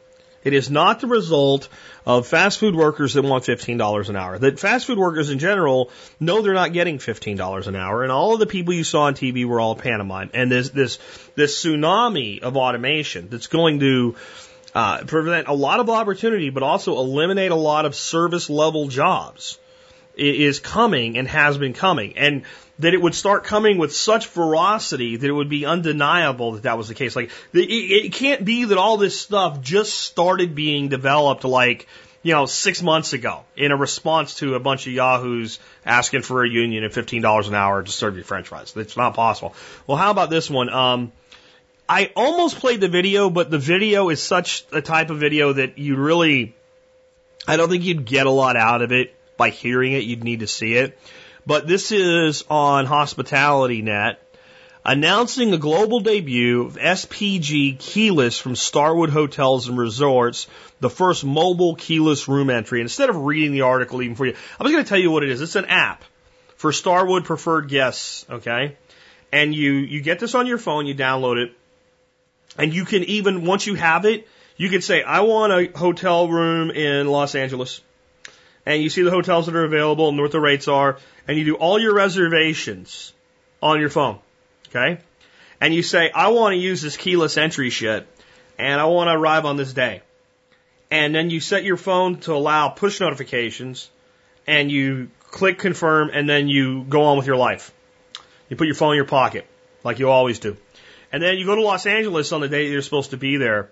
[0.44, 1.68] It is not the result
[2.08, 4.38] of fast food workers that want $15 an hour.
[4.38, 8.32] That fast food workers in general know they're not getting $15 an hour, and all
[8.32, 10.30] of the people you saw on TV were all pantomime.
[10.32, 10.98] And this this
[11.34, 14.16] this tsunami of automation that's going to
[14.74, 19.58] uh, prevent a lot of opportunity, but also eliminate a lot of service level jobs
[20.18, 22.16] is coming and has been coming.
[22.16, 22.44] And
[22.78, 26.78] that it would start coming with such ferocity that it would be undeniable that that
[26.78, 27.16] was the case.
[27.16, 31.86] Like, it, it can't be that all this stuff just started being developed like,
[32.22, 36.44] you know, six months ago in a response to a bunch of yahoos asking for
[36.44, 38.74] a union at $15 an hour to serve you french fries.
[38.76, 39.54] It's not possible.
[39.86, 40.68] Well, how about this one?
[40.68, 41.12] Um,
[41.88, 45.78] I almost played the video, but the video is such a type of video that
[45.78, 46.54] you really,
[47.46, 50.04] I don't think you'd get a lot out of it by hearing it.
[50.04, 50.98] You'd need to see it.
[51.46, 54.22] But this is on Hospitality Net
[54.84, 60.46] announcing a global debut of SPG Keyless from Starwood Hotels and Resorts,
[60.80, 62.80] the first mobile keyless room entry.
[62.80, 65.22] Instead of reading the article even for you, I'm just going to tell you what
[65.22, 65.42] it is.
[65.42, 66.04] It's an app
[66.56, 68.76] for Starwood preferred guests, okay?
[69.30, 71.52] And you, you get this on your phone, you download it,
[72.56, 74.26] And you can even, once you have it,
[74.56, 77.80] you can say, I want a hotel room in Los Angeles.
[78.68, 80.98] And you see the hotels that are available and what the rates are.
[81.26, 83.14] And you do all your reservations
[83.62, 84.18] on your phone.
[84.68, 84.98] Okay?
[85.58, 88.06] And you say, I want to use this keyless entry shit.
[88.58, 90.02] And I want to arrive on this day.
[90.90, 93.88] And then you set your phone to allow push notifications.
[94.46, 96.10] And you click confirm.
[96.12, 97.72] And then you go on with your life.
[98.50, 99.46] You put your phone in your pocket.
[99.82, 100.58] Like you always do.
[101.10, 103.70] And then you go to Los Angeles on the day you're supposed to be there.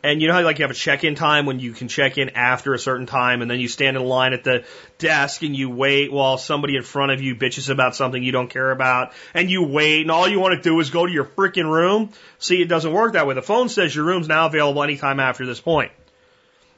[0.00, 2.30] And you know how like you have a check-in time when you can check in
[2.30, 4.64] after a certain time and then you stand in line at the
[4.98, 8.48] desk and you wait while somebody in front of you bitches about something you don't
[8.48, 11.24] care about and you wait and all you want to do is go to your
[11.24, 12.10] freaking room.
[12.38, 13.34] See, it doesn't work that way.
[13.34, 15.90] The phone says your room's now available anytime after this point.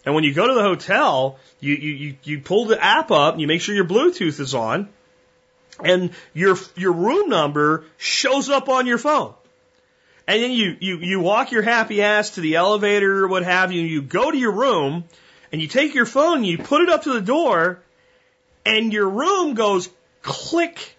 [0.06, 3.34] And when you go to the hotel, you, you, you, you pull the app up
[3.34, 4.88] and you make sure your Bluetooth is on
[5.84, 9.34] and your, your room number shows up on your phone.
[10.30, 13.72] And then you, you, you walk your happy ass to the elevator or what have
[13.72, 15.02] you, you go to your room,
[15.50, 17.80] and you take your phone, and you put it up to the door,
[18.64, 19.88] and your room goes
[20.22, 20.96] click.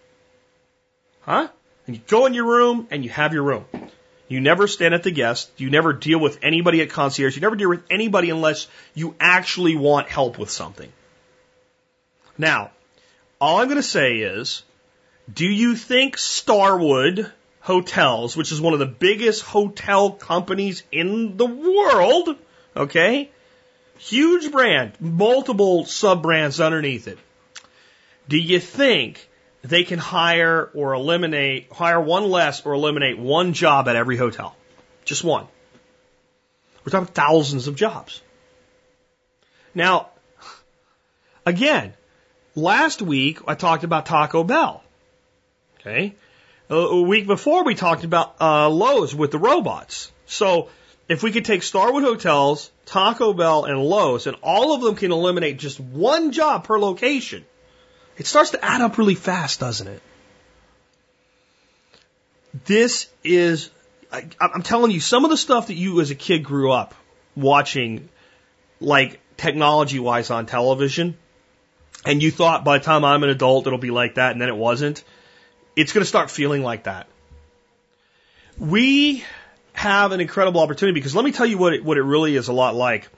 [1.22, 1.48] Huh?
[1.88, 3.64] And you go in your room, and you have your room.
[4.28, 5.50] You never stand at the guest.
[5.56, 7.34] You never deal with anybody at concierge.
[7.34, 10.92] You never deal with anybody unless you actually want help with something.
[12.38, 12.72] Now,
[13.40, 14.64] all I'm going to say is,
[15.34, 17.32] do you think Starwood
[17.62, 22.36] Hotels, which is one of the biggest hotel companies in the world.
[22.76, 23.30] Okay?
[23.98, 27.20] Huge brand, multiple sub brands underneath it.
[28.28, 29.28] Do you think
[29.62, 34.56] they can hire or eliminate, hire one less or eliminate one job at every hotel?
[35.06, 35.48] Just one.
[36.84, 38.22] We're talking thousands of jobs.
[39.76, 40.10] Now,
[41.46, 41.94] again,
[42.56, 44.84] last week I talked about Taco Bell.
[45.80, 46.16] Okay?
[46.72, 50.12] A week before we talked about uh, Lowe's with the robots.
[50.26, 50.70] So
[51.10, 55.12] if we could take Starwood Hotels, Taco Bell, and Lowe's, and all of them can
[55.12, 57.46] eliminate just one job per location,
[58.18, 60.02] it starts to add up really fast, doesn't it?
[62.66, 63.70] This is,
[64.12, 66.96] I, I'm telling you, some of the stuff that you as a kid grew up
[67.36, 68.08] watching,
[68.80, 71.18] like technology wise on television,
[72.06, 74.50] and you thought by the time I'm an adult it'll be like that, and then
[74.50, 75.04] it wasn't
[75.82, 77.08] it's going to start feeling like that.
[78.58, 79.24] We
[79.74, 82.48] have an incredible opportunity because let me tell you what it, what it really is
[82.50, 83.10] a lot like.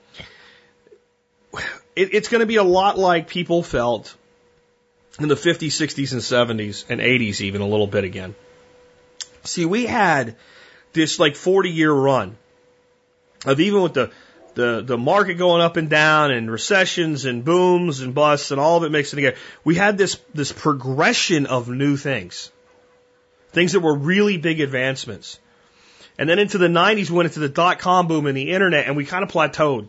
[1.94, 4.16] It, it's going to be a lot like people felt
[5.20, 8.34] in the 50s, 60s, and 70s, and 80s, even a little bit again.
[9.44, 10.36] See, we had
[10.92, 12.36] this like 40 year run
[13.44, 14.10] of even with the,
[14.54, 18.78] the, the market going up and down and recessions and booms and busts and all
[18.78, 19.36] of it mixing together.
[19.64, 22.50] We had this, this progression of new things.
[23.54, 25.38] Things that were really big advancements.
[26.18, 28.86] And then into the 90s, we went into the dot com boom and the internet
[28.86, 29.88] and we kind of plateaued.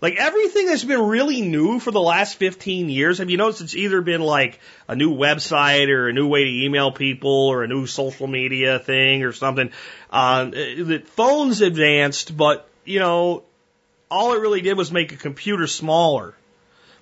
[0.00, 3.74] Like everything that's been really new for the last 15 years, have you noticed it's
[3.74, 7.68] either been like a new website or a new way to email people or a
[7.68, 9.70] new social media thing or something?
[10.10, 13.44] Uh, the phones advanced, but you know,
[14.10, 16.34] all it really did was make a computer smaller.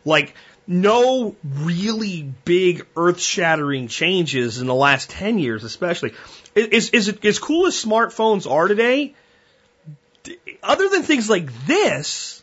[0.04, 0.34] Like,
[0.66, 6.14] no really big earth shattering changes in the last 10 years, especially.
[6.54, 9.14] Is, is it as cool as smartphones are today?
[10.62, 12.42] Other than things like this,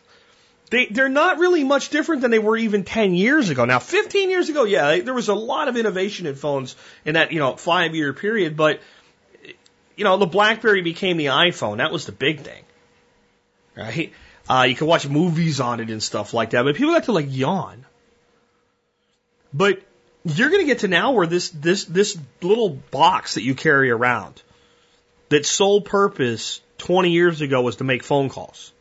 [0.70, 3.64] they, they're not really much different than they were even 10 years ago.
[3.64, 7.32] Now, 15 years ago, yeah, there was a lot of innovation in phones in that,
[7.32, 8.80] you know, five year period, but,
[9.96, 11.78] you know, the Blackberry became the iPhone.
[11.78, 12.62] That was the big thing.
[13.76, 14.12] Right?
[14.48, 17.12] Uh, you can watch movies on it and stuff like that, but people like to
[17.12, 17.86] like yawn.
[19.52, 19.80] But
[20.24, 23.90] you're going to get to now where this, this, this little box that you carry
[23.90, 24.42] around,
[25.28, 28.72] that sole purpose 20 years ago was to make phone calls,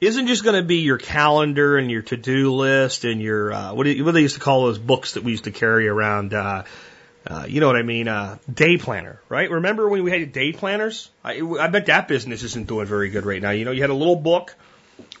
[0.00, 3.84] isn't just going to be your calendar and your to-do list and your, uh, what,
[3.84, 6.34] do you, what they used to call those books that we used to carry around,
[6.34, 6.64] uh,
[7.26, 9.50] uh, you know what I mean, uh, day planner, right?
[9.50, 11.10] Remember when we had day planners?
[11.22, 13.50] I, I bet that business isn't doing very good right now.
[13.50, 14.54] You know, you had a little book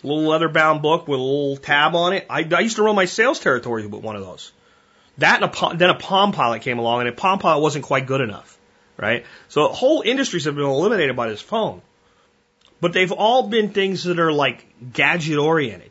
[0.02, 2.26] a little leather bound book with a little tab on it.
[2.28, 4.52] I, I used to run my sales territories with one of those.
[5.20, 8.22] That a, then a Palm Pilot came along, and a Palm Pilot wasn't quite good
[8.22, 8.58] enough,
[8.96, 9.26] right?
[9.48, 11.82] So whole industries have been eliminated by this phone,
[12.80, 15.90] but they've all been things that are like gadget oriented.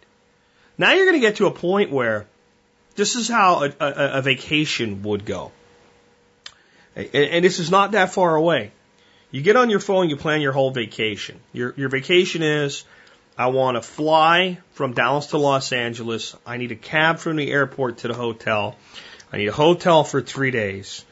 [0.79, 2.25] Now you're going to get to a point where
[2.95, 5.51] this is how a, a, a vacation would go,
[6.95, 8.71] and, and this is not that far away.
[9.29, 11.39] You get on your phone, you plan your whole vacation.
[11.53, 12.83] Your your vacation is
[13.37, 16.35] I want to fly from Dallas to Los Angeles.
[16.47, 18.75] I need a cab from the airport to the hotel.
[19.31, 21.05] I need a hotel for three days.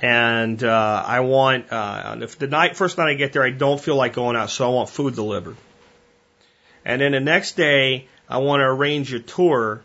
[0.00, 3.80] And uh, I want, uh, if the night first night I get there, I don't
[3.80, 5.56] feel like going out, so I want food delivered.
[6.84, 9.82] And then the next day, I want to arrange a tour.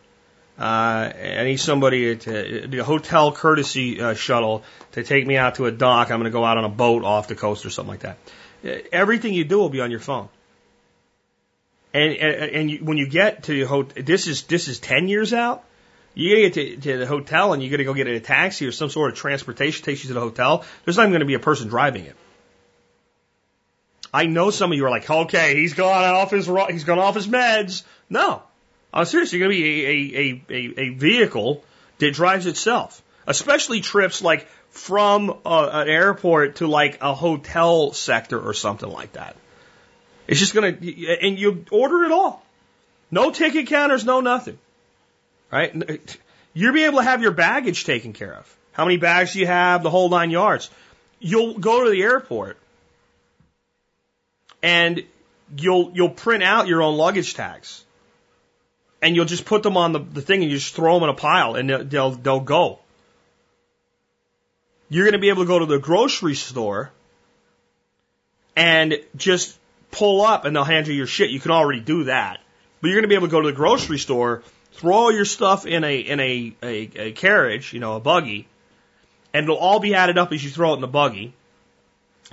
[0.57, 5.65] Uh, I need somebody to the hotel courtesy uh, shuttle to take me out to
[5.65, 6.11] a dock.
[6.11, 8.17] I'm going to go out on a boat off the coast or something like that.
[8.91, 10.29] Everything you do will be on your phone.
[11.93, 15.07] And and, and you, when you get to the hotel, this is this is ten
[15.07, 15.63] years out.
[16.15, 18.71] You gotta get to, to the hotel and you gotta go get a taxi or
[18.71, 20.63] some sort of transportation takes you to the hotel.
[20.85, 22.15] There's not even gonna be a person driving it.
[24.13, 27.15] I know some of you are like, okay, he's gone off his he's gone off
[27.15, 27.83] his meds.
[28.09, 28.43] No,
[28.93, 29.33] I'm serious.
[29.33, 31.63] You're gonna be a a, a, a vehicle
[31.97, 38.39] that drives itself, especially trips like from a, an airport to like a hotel sector
[38.39, 39.35] or something like that.
[40.27, 42.45] It's just gonna and you order it all.
[43.09, 44.59] No ticket counters, no nothing.
[45.53, 46.17] Right?
[46.55, 48.57] You'll be able to have your baggage taken care of.
[48.71, 49.83] How many bags do you have?
[49.83, 50.71] The whole nine yards.
[51.19, 52.57] You'll go to the airport
[54.63, 55.03] and
[55.55, 57.85] you'll you'll print out your own luggage tags,
[59.01, 61.09] and you'll just put them on the, the thing and you just throw them in
[61.09, 62.79] a pile, and they'll they'll, they'll go.
[64.89, 66.91] You're going to be able to go to the grocery store
[68.55, 69.57] and just
[69.91, 71.29] pull up, and they'll hand you your shit.
[71.29, 72.39] You can already do that,
[72.81, 74.41] but you're going to be able to go to the grocery store,
[74.73, 78.47] throw all your stuff in a in a, a, a carriage, you know, a buggy,
[79.33, 81.33] and it'll all be added up as you throw it in the buggy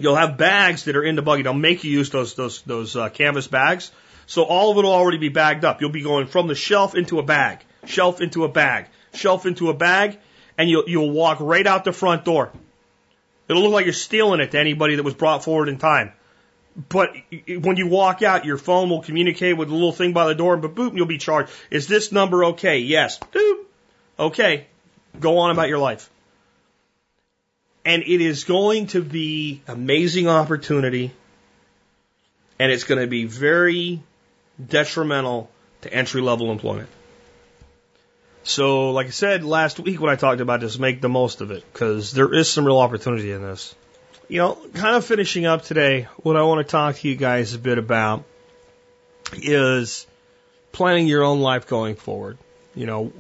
[0.01, 1.43] You'll have bags that are in the buggy.
[1.43, 3.91] They'll make you use those those those uh, canvas bags.
[4.27, 5.81] So all of it will already be bagged up.
[5.81, 9.69] You'll be going from the shelf into a bag, shelf into a bag, shelf into
[9.69, 10.19] a bag,
[10.57, 12.51] and you'll you'll walk right out the front door.
[13.49, 16.13] It'll look like you're stealing it to anybody that was brought forward in time.
[16.77, 17.15] But
[17.49, 20.55] when you walk out, your phone will communicate with the little thing by the door,
[20.55, 21.51] and boop, you'll be charged.
[21.71, 22.79] Is this number okay?
[22.79, 23.19] Yes.
[23.19, 23.65] Boop.
[24.19, 24.67] Okay.
[25.19, 26.09] Go on about your life.
[27.85, 31.13] And it is going to be amazing opportunity
[32.61, 34.03] and it's going to be very
[34.65, 35.51] detrimental
[35.81, 36.91] to entry level employment.
[38.43, 41.51] So, like I said last week when I talked about this, make the most of
[41.51, 43.75] it because there is some real opportunity in this.
[44.31, 47.55] You know, kind of finishing up today, what I want to talk to you guys
[47.55, 48.23] a bit about
[49.33, 50.07] is
[50.71, 52.39] planning your own life going forward.
[52.77, 53.13] You know,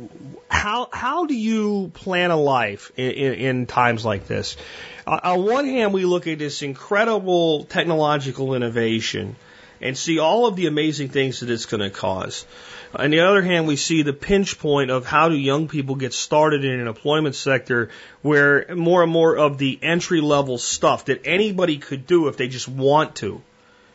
[0.48, 4.56] how how do you plan a life in, in, in times like this?
[5.04, 9.34] On one hand, we look at this incredible technological innovation
[9.80, 12.46] and see all of the amazing things that it's going to cause.
[12.94, 16.12] On the other hand, we see the pinch point of how do young people get
[16.12, 17.90] started in an employment sector
[18.22, 22.48] where more and more of the entry level stuff that anybody could do if they
[22.48, 23.40] just want to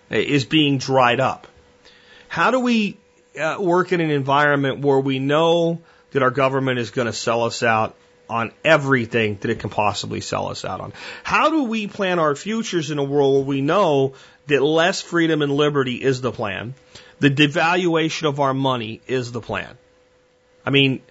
[0.09, 1.47] is being dried up.
[2.29, 2.97] How do we
[3.39, 5.81] uh, work in an environment where we know
[6.11, 7.95] that our government is going to sell us out
[8.29, 10.93] on everything that it can possibly sell us out on.
[11.23, 14.13] How do we plan our futures in a world where we know
[14.47, 16.73] that less freedom and liberty is the plan?
[17.19, 19.77] The devaluation of our money is the plan.
[20.65, 21.01] I mean,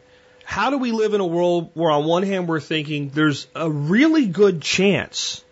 [0.44, 3.70] how do we live in a world where on one hand we're thinking there's a
[3.70, 5.42] really good chance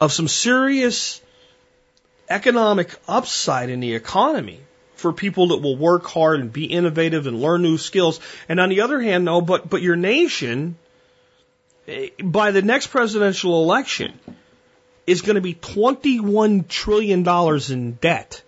[0.00, 1.22] of some serious
[2.28, 4.60] economic upside in the economy?
[5.02, 8.20] for people that will work hard and be innovative and learn new skills.
[8.48, 10.76] And on the other hand, no, but, but your nation,
[11.88, 14.18] eh, by the next presidential election,
[15.06, 17.28] is going to be $21 trillion
[17.72, 18.42] in debt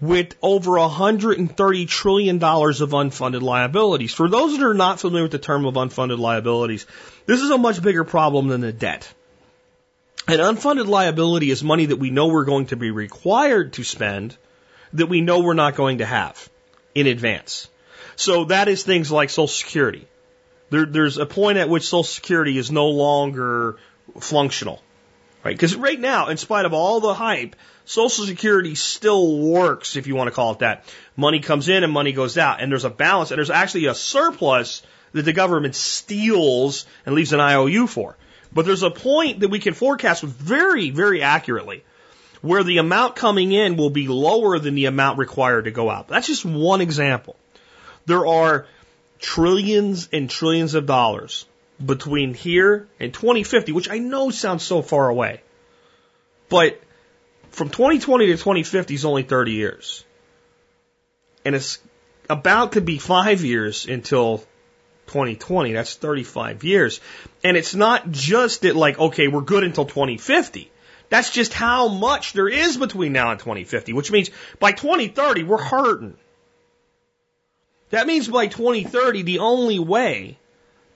[0.00, 4.14] with over $130 trillion of unfunded liabilities.
[4.14, 6.86] For those that are not familiar with the term of unfunded liabilities,
[7.26, 9.12] this is a much bigger problem than the debt.
[10.28, 14.36] An unfunded liability is money that we know we're going to be required to spend,
[14.92, 16.48] that we know we're not going to have
[16.94, 17.68] in advance.
[18.14, 20.06] So that is things like Social Security.
[20.70, 23.78] There, there's a point at which Social Security is no longer
[24.20, 24.82] functional,
[25.44, 25.54] right?
[25.54, 27.56] Because right now, in spite of all the hype,
[27.88, 30.84] Social Security still works, if you want to call it that.
[31.16, 33.94] Money comes in and money goes out, and there's a balance, and there's actually a
[33.94, 34.82] surplus
[35.12, 38.14] that the government steals and leaves an IOU for.
[38.52, 41.82] But there's a point that we can forecast very, very accurately
[42.42, 46.08] where the amount coming in will be lower than the amount required to go out.
[46.08, 47.36] That's just one example.
[48.04, 48.66] There are
[49.18, 51.46] trillions and trillions of dollars
[51.82, 55.40] between here and 2050, which I know sounds so far away.
[56.50, 56.82] But
[57.50, 60.04] from 2020 to 2050 is only 30 years.
[61.44, 61.78] And it's
[62.28, 64.38] about to be five years until
[65.06, 65.72] 2020.
[65.72, 67.00] That's 35 years.
[67.42, 70.70] And it's not just that like, okay, we're good until 2050.
[71.08, 74.30] That's just how much there is between now and 2050, which means
[74.60, 76.16] by 2030, we're hurting.
[77.90, 80.38] That means by 2030, the only way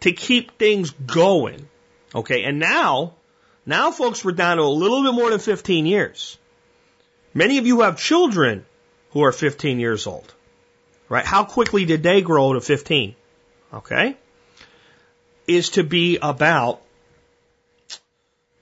[0.01, 1.67] to keep things going
[2.15, 3.15] Okay, and now,
[3.65, 6.39] now folks, we're down to a little bit more than 15 years.
[7.35, 8.65] Many of you have children
[9.11, 10.33] who are 15 years old.
[11.09, 11.25] Right?
[11.25, 13.15] How quickly did they grow to 15?
[13.75, 14.17] Okay?
[15.47, 16.81] Is to be about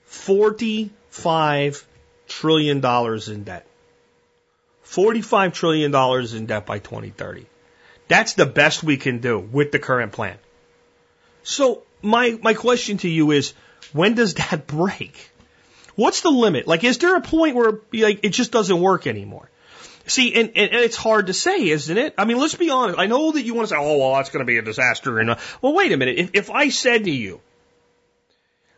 [0.07, 1.87] 45
[2.29, 3.67] trillion dollars in debt.
[4.83, 7.47] 45 trillion dollars in debt by 2030.
[8.09, 10.39] That's the best we can do with the current plan.
[11.43, 13.53] So my my question to you is
[13.93, 15.31] when does that break?
[15.97, 16.67] What's the limit?
[16.67, 19.51] Like is there a point where like it just doesn't work anymore?
[20.07, 22.15] See, and, and, and it's hard to say, isn't it?
[22.19, 22.99] I mean, let's be honest.
[22.99, 25.21] I know that you want to say, oh, well, that's going to be a disaster.
[25.21, 26.19] And, uh, well, wait a minute.
[26.19, 27.41] If, if I said to you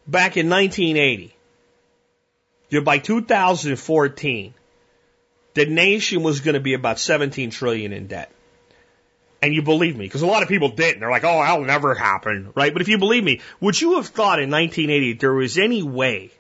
[0.07, 1.35] back in 1980,
[2.71, 4.55] that by 2014,
[5.55, 8.31] the nation was going to be about 17 trillion in debt.
[9.41, 11.01] And you believe me, because a lot of people didn't.
[11.01, 12.73] They're like, oh, that'll never happen, right?
[12.73, 16.31] But if you believe me, would you have thought in 1980 there was any way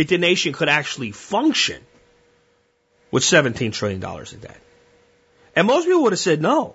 [0.00, 1.82] that the nation could actually function
[3.10, 4.60] with $17 trillion in debt?
[5.54, 6.74] And most people would have said no.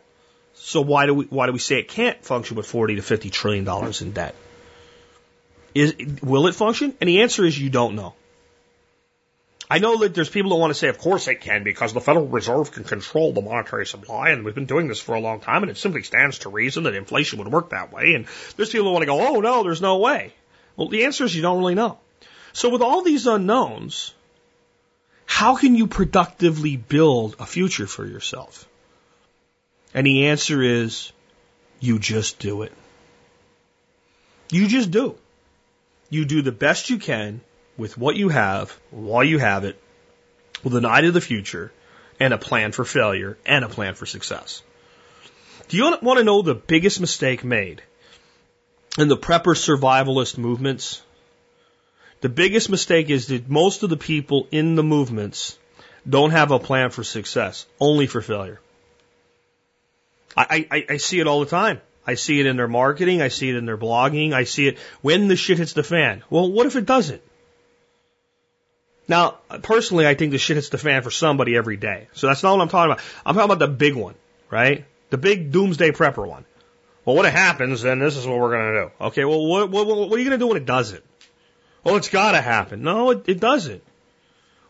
[0.54, 3.32] So why do we, why do we say it can't function with 40 to 50
[3.32, 4.36] trillion dollars in debt?
[5.74, 6.96] Is, will it function?
[7.02, 8.14] And the answer is you don't know.
[9.72, 12.00] I know that there's people that want to say, of course it can, because the
[12.00, 15.40] Federal Reserve can control the monetary supply, and we've been doing this for a long
[15.40, 18.14] time, and it simply stands to reason that inflation would work that way.
[18.14, 20.32] And there's people that want to go, oh no, there's no way.
[20.76, 21.98] Well, the answer is you don't really know.
[22.56, 24.14] So with all these unknowns,
[25.26, 28.66] how can you productively build a future for yourself?
[29.94, 31.12] And the answer is
[31.82, 32.72] you just do it.
[34.50, 35.18] You just do.
[36.10, 37.42] You do the best you can
[37.76, 39.78] with what you have while you have it,
[40.64, 41.74] with an eye to the future,
[42.22, 44.64] and a plan for failure and a plan for success.
[45.68, 47.84] Do you want to know the biggest mistake made
[48.98, 51.02] in the prepper survivalist movements?
[52.26, 55.60] The biggest mistake is that most of the people in the movements
[56.10, 58.60] don't have a plan for success, only for failure.
[60.36, 61.82] I, I, I see it all the time.
[62.08, 63.22] I see it in their marketing.
[63.22, 64.34] I see it in their blogging.
[64.34, 66.24] I see it when the shit hits the fan.
[66.32, 67.22] Well, what if it doesn't?
[69.08, 72.08] Now, personally, I think the shit hits the fan for somebody every day.
[72.14, 73.04] So that's not what I'm talking about.
[73.24, 74.16] I'm talking about the big one,
[74.50, 74.86] right?
[75.12, 76.46] The big doomsday prepper one.
[77.06, 79.06] Well, what happens, then this is what we're going to do.
[79.10, 81.04] Okay, well, what, what, what are you going to do when it doesn't?
[81.86, 82.82] Well, it's got to happen.
[82.82, 83.84] No, it, it doesn't.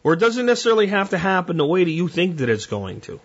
[0.04, 3.02] Or it doesn't necessarily have to happen the way that you think that it's going
[3.02, 3.20] to.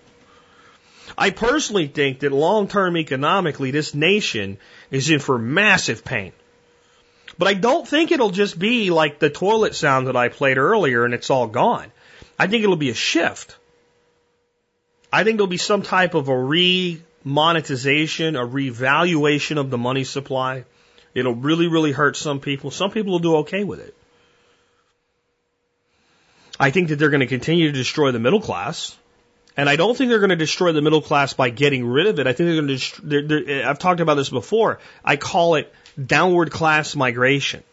[1.19, 4.59] I personally think that long term economically, this nation
[4.93, 6.33] is in for massive pain.
[7.37, 11.05] But I don't think it'll just be like the toilet sound that I played earlier
[11.05, 11.91] and it's all gone.
[12.39, 13.57] I think it'll be a shift.
[15.13, 20.65] I think there'll be some type of a re-monetization, a revaluation of the money supply.
[21.15, 22.71] It'll really, really hurt some people.
[22.71, 23.95] Some people will do okay with it.
[26.59, 28.97] I think that they're going to continue to destroy the middle class.
[29.57, 32.19] And I don't think they're going to destroy the middle class by getting rid of
[32.21, 32.27] it.
[32.27, 32.75] I think they're going to.
[32.75, 34.79] Dest- they're, they're, I've talked about this before.
[35.05, 35.73] I call it
[36.03, 37.65] downward class migration.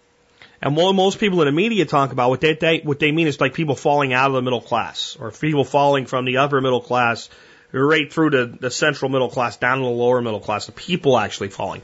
[0.61, 3.27] And what most people in the media talk about, what they, they, what they mean
[3.27, 6.59] is like people falling out of the middle class, or people falling from the upper
[6.61, 7.29] middle class
[7.71, 11.17] right through to the central middle class, down to the lower middle class, the people
[11.17, 11.81] actually falling.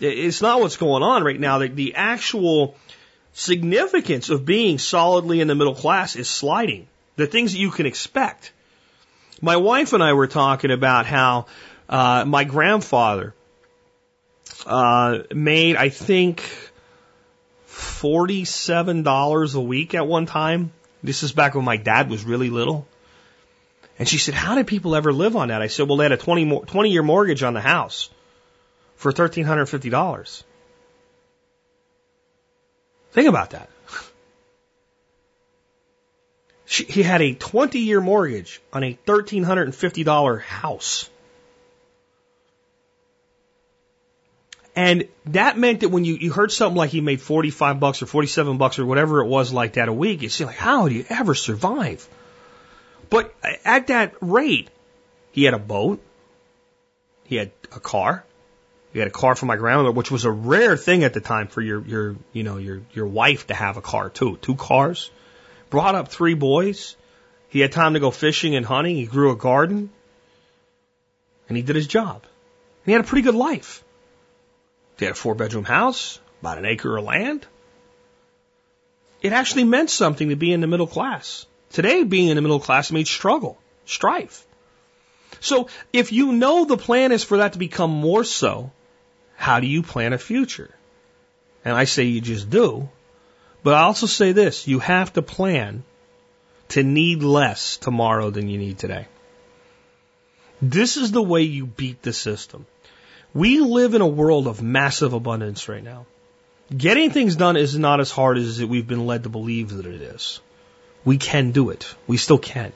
[0.00, 1.58] It's not what's going on right now.
[1.58, 2.76] The, the actual
[3.32, 6.88] significance of being solidly in the middle class is sliding.
[7.16, 8.52] The things that you can expect.
[9.40, 11.46] My wife and I were talking about how
[11.88, 13.34] uh, my grandfather
[14.66, 16.42] uh, made, I think,
[17.68, 20.72] $47 a week at one time.
[21.02, 22.86] This is back when my dad was really little.
[24.00, 25.60] And she said, How did people ever live on that?
[25.60, 28.08] I said, Well, they had a 20, 20 year mortgage on the house
[28.96, 30.42] for $1,350.
[33.12, 33.68] Think about that.
[36.64, 41.10] She, he had a 20 year mortgage on a $1,350 house.
[44.76, 48.06] And that meant that when you, you heard something like he made 45 bucks or
[48.06, 50.94] 47 bucks or whatever it was like that a week, you see like, how do
[50.94, 52.08] you ever survive?
[53.10, 53.34] But
[53.64, 54.70] at that rate,
[55.32, 56.00] he had a boat,
[57.24, 58.24] he had a car,
[58.92, 61.46] he had a car for my grandmother, which was a rare thing at the time
[61.46, 64.36] for your, your, you know, your, your wife to have a car too.
[64.40, 65.10] Two cars.
[65.70, 66.96] Brought up three boys.
[67.48, 68.96] He had time to go fishing and hunting.
[68.96, 69.90] He grew a garden.
[71.48, 72.22] And he did his job.
[72.22, 73.84] And he had a pretty good life.
[74.98, 77.46] He had a four bedroom house, about an acre of land.
[79.22, 81.46] It actually meant something to be in the middle class.
[81.72, 84.46] Today, being in the middle class means struggle, strife.
[85.40, 88.72] So if you know the plan is for that to become more so,
[89.36, 90.70] how do you plan a future?
[91.64, 92.88] And I say you just do.
[93.62, 95.84] But I also say this you have to plan
[96.70, 99.06] to need less tomorrow than you need today.
[100.62, 102.66] This is the way you beat the system.
[103.32, 106.06] We live in a world of massive abundance right now.
[106.76, 110.00] Getting things done is not as hard as we've been led to believe that it
[110.00, 110.40] is.
[111.04, 111.94] We can do it.
[112.06, 112.72] We still can.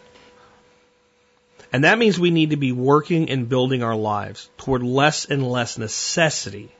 [1.72, 5.46] And that means we need to be working and building our lives toward less and
[5.46, 6.70] less necessity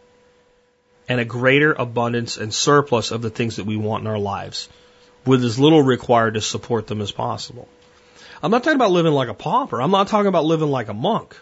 [1.09, 4.69] and a greater abundance and surplus of the things that we want in our lives
[5.27, 7.69] with as little required to support them as possible.
[8.43, 9.81] I'm not talking about living like a pauper.
[9.81, 11.37] I'm not talking about living like a monk.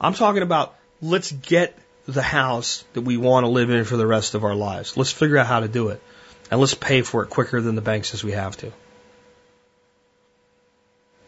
[0.00, 1.76] I'm talking about let's get
[2.06, 4.96] the house that we want to live in for the rest of our lives.
[4.96, 6.02] Let's figure out how to do it.
[6.50, 8.72] And let's pay for it quicker than the bank says we have to.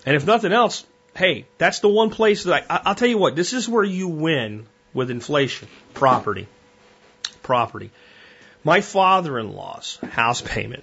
[0.08, 3.36] And if nothing else, hey, that's the one place that I, I'll tell you what,
[3.36, 5.68] this is where you win with inflation.
[5.92, 6.48] Property.
[7.42, 7.90] Property.
[8.64, 10.82] My father-in-law's house payment.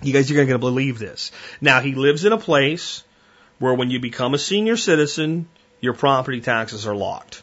[0.00, 1.32] You guys are going to believe this.
[1.60, 3.02] Now, he lives in a place
[3.58, 5.48] where when you become a senior citizen,
[5.80, 7.42] your property taxes are locked.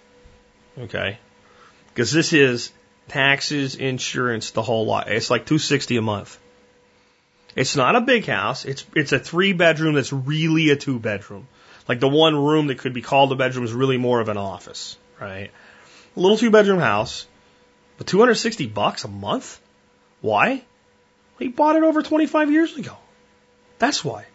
[0.80, 1.20] Okay?
[1.90, 2.72] Because this is
[3.10, 5.10] taxes, insurance, the whole lot.
[5.10, 6.40] It's like 260 a month.
[7.58, 8.66] It's not a big house.
[8.66, 11.48] It's it's a three bedroom that's really a two bedroom.
[11.88, 14.38] Like the one room that could be called a bedroom is really more of an
[14.38, 15.50] office, right?
[16.16, 17.26] A little two bedroom house,
[17.98, 19.60] but 260 bucks a month?
[20.22, 20.64] Why?
[21.40, 22.96] He bought it over 25 years ago.
[23.80, 24.26] That's why.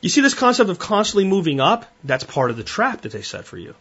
[0.00, 1.86] You see this concept of constantly moving up?
[2.02, 3.76] That's part of the trap that they set for you.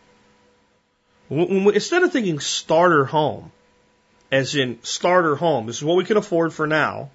[1.30, 3.52] When we, instead of thinking starter home,
[4.32, 7.10] as in starter home, this is what we can afford for now.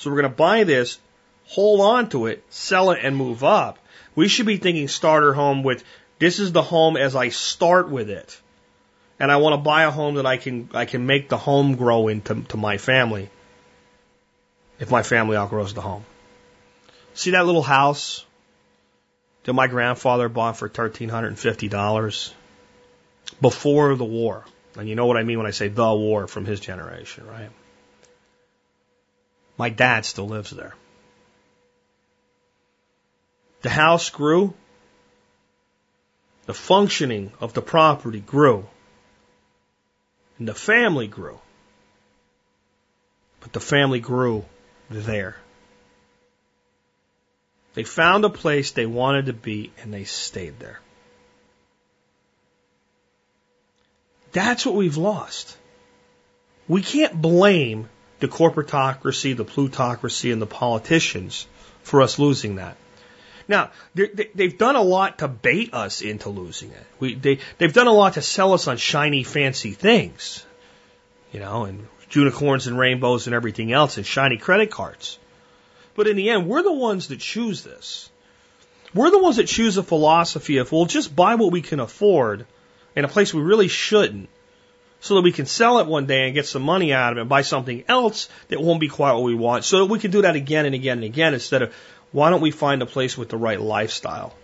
[0.00, 0.98] So we're going to buy this,
[1.44, 3.78] hold on to it, sell it, and move up.
[4.14, 5.84] We should be thinking starter home with
[6.18, 8.40] this is the home as I start with it,
[9.18, 11.76] and I want to buy a home that I can I can make the home
[11.76, 13.28] grow into to my family.
[14.78, 16.06] If my family outgrows the home,
[17.12, 18.24] see that little house
[19.44, 22.32] that my grandfather bought for $1,350
[23.38, 24.46] before the war.
[24.78, 27.50] And you know what I mean when I say the war from his generation, right?
[29.60, 30.74] My dad still lives there.
[33.60, 34.54] The house grew.
[36.46, 38.66] The functioning of the property grew.
[40.38, 41.38] And the family grew.
[43.40, 44.46] But the family grew
[44.88, 45.36] there.
[47.74, 50.80] They found a place they wanted to be and they stayed there.
[54.32, 55.54] That's what we've lost.
[56.66, 57.90] We can't blame
[58.20, 61.46] the corporatocracy, the plutocracy, and the politicians
[61.82, 62.76] for us losing that.
[63.48, 66.86] Now, they've done a lot to bait us into losing it.
[67.00, 70.46] We, they, they've done a lot to sell us on shiny, fancy things,
[71.32, 75.18] you know, and unicorns and rainbows and everything else, and shiny credit cards.
[75.96, 78.08] But in the end, we're the ones that choose this.
[78.94, 82.46] We're the ones that choose a philosophy of, we'll just buy what we can afford
[82.94, 84.28] in a place we really shouldn't
[85.00, 87.22] so that we can sell it one day and get some money out of it
[87.22, 90.10] and buy something else that won't be quite what we want so that we can
[90.10, 91.74] do that again and again and again instead of
[92.12, 94.34] why don't we find a place with the right lifestyle?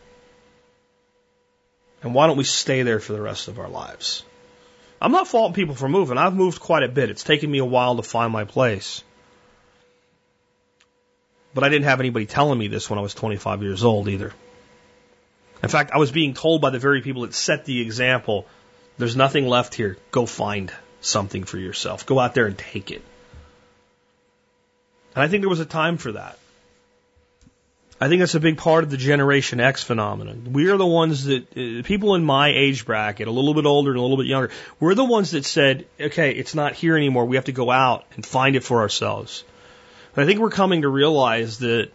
[2.03, 4.25] And why don't we stay there for the rest of our lives?
[5.01, 6.17] I'm not faulting people for moving.
[6.17, 7.11] I've moved quite a bit.
[7.11, 9.03] It's taken me a while to find my place.
[11.53, 14.33] But I didn't have anybody telling me this when I was 25 years old either.
[15.63, 18.47] In fact, I was being told by the very people that set the example
[18.99, 19.97] there's nothing left here.
[20.11, 22.07] Go find something for yourself.
[22.07, 23.03] Go out there and take it.
[25.15, 26.39] And I think there was a time for that.
[27.99, 30.53] I think that's a big part of the Generation X phenomenon.
[30.53, 33.91] We are the ones that, uh, people in my age bracket, a little bit older
[33.91, 37.25] and a little bit younger, we're the ones that said, okay, it's not here anymore.
[37.25, 39.45] We have to go out and find it for ourselves.
[40.15, 41.91] I think we're coming to realize that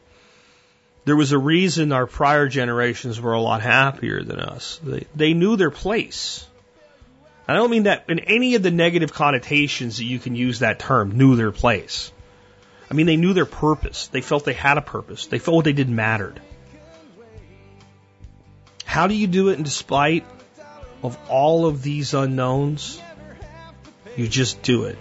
[1.06, 4.80] there was a reason our prior generations were a lot happier than us.
[4.84, 6.45] They, they knew their place.
[7.52, 10.80] I don't mean that in any of the negative connotations that you can use that
[10.80, 12.14] term, knew their place.
[12.90, 14.07] I mean, they knew their purpose.
[14.07, 15.26] They felt they had a purpose.
[15.26, 16.40] They felt what they did mattered.
[18.86, 20.26] How do you do it in despite
[21.03, 23.02] of all of these unknowns?
[24.15, 24.98] You just do it.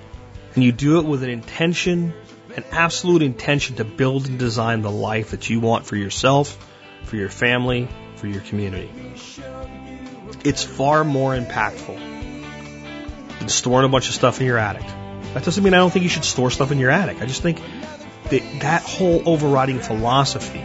[0.56, 2.12] And you do it with an intention
[2.56, 6.58] an absolute intention to build and design the life that you want for yourself,
[7.04, 8.90] for your family, for your community.
[10.44, 12.09] It's far more impactful
[13.40, 14.86] than storing a bunch of stuff in your attic.
[15.34, 17.20] That doesn't mean I don't think you should store stuff in your attic.
[17.20, 17.60] I just think
[18.30, 20.64] that that whole overriding philosophy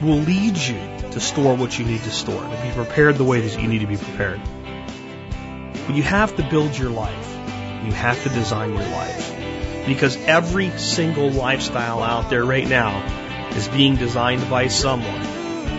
[0.00, 0.78] will lead you
[1.12, 3.80] to store what you need to store, to be prepared the way that you need
[3.80, 4.40] to be prepared.
[5.86, 7.28] But you have to build your life.
[7.84, 9.86] You have to design your life.
[9.86, 13.04] Because every single lifestyle out there right now
[13.50, 15.22] is being designed by someone.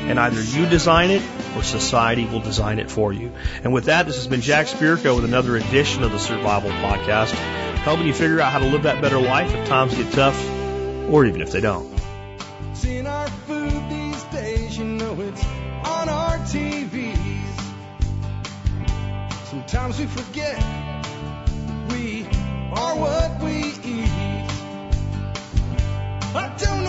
[0.08, 1.22] And either you design it
[1.56, 3.32] or society will design it for you.
[3.64, 7.32] And with that, this has been Jack Spirko with another edition of the Survival Podcast,
[7.32, 10.38] helping you figure out how to live that better life if times get tough
[11.10, 11.92] or even if they don't.
[12.74, 15.44] Seeing our food these days, you know it's
[15.86, 17.18] on our TVs.
[19.46, 20.58] Sometimes we forget
[21.92, 22.26] we
[22.74, 24.10] are what we eat.
[26.36, 26.83] I don't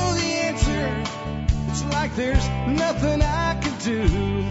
[1.91, 4.47] like there's nothing I can do.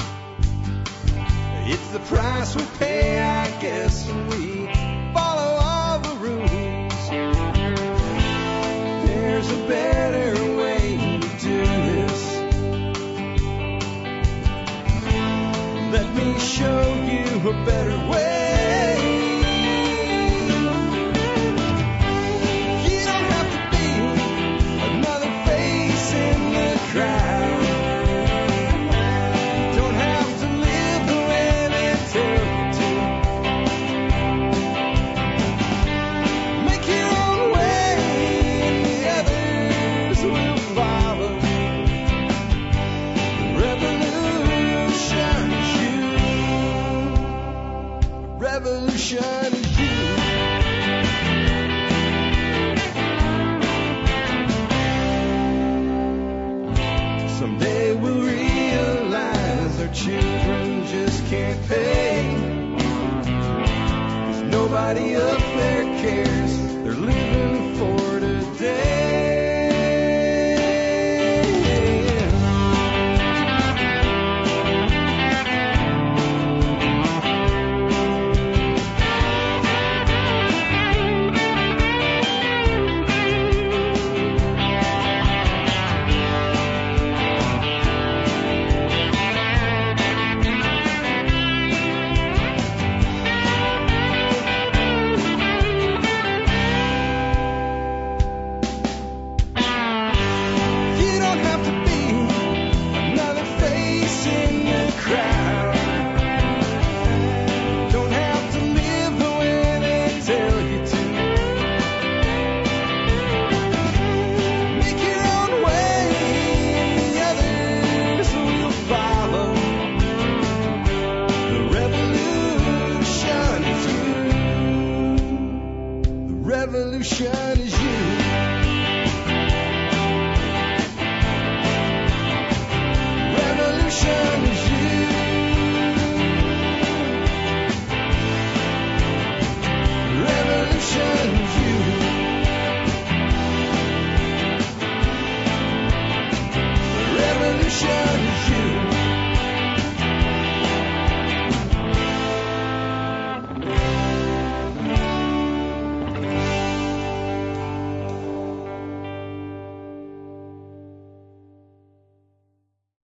[1.65, 4.65] It's the price we pay, I guess, when we
[5.13, 7.09] follow all the rules.
[9.07, 9.92] There's a better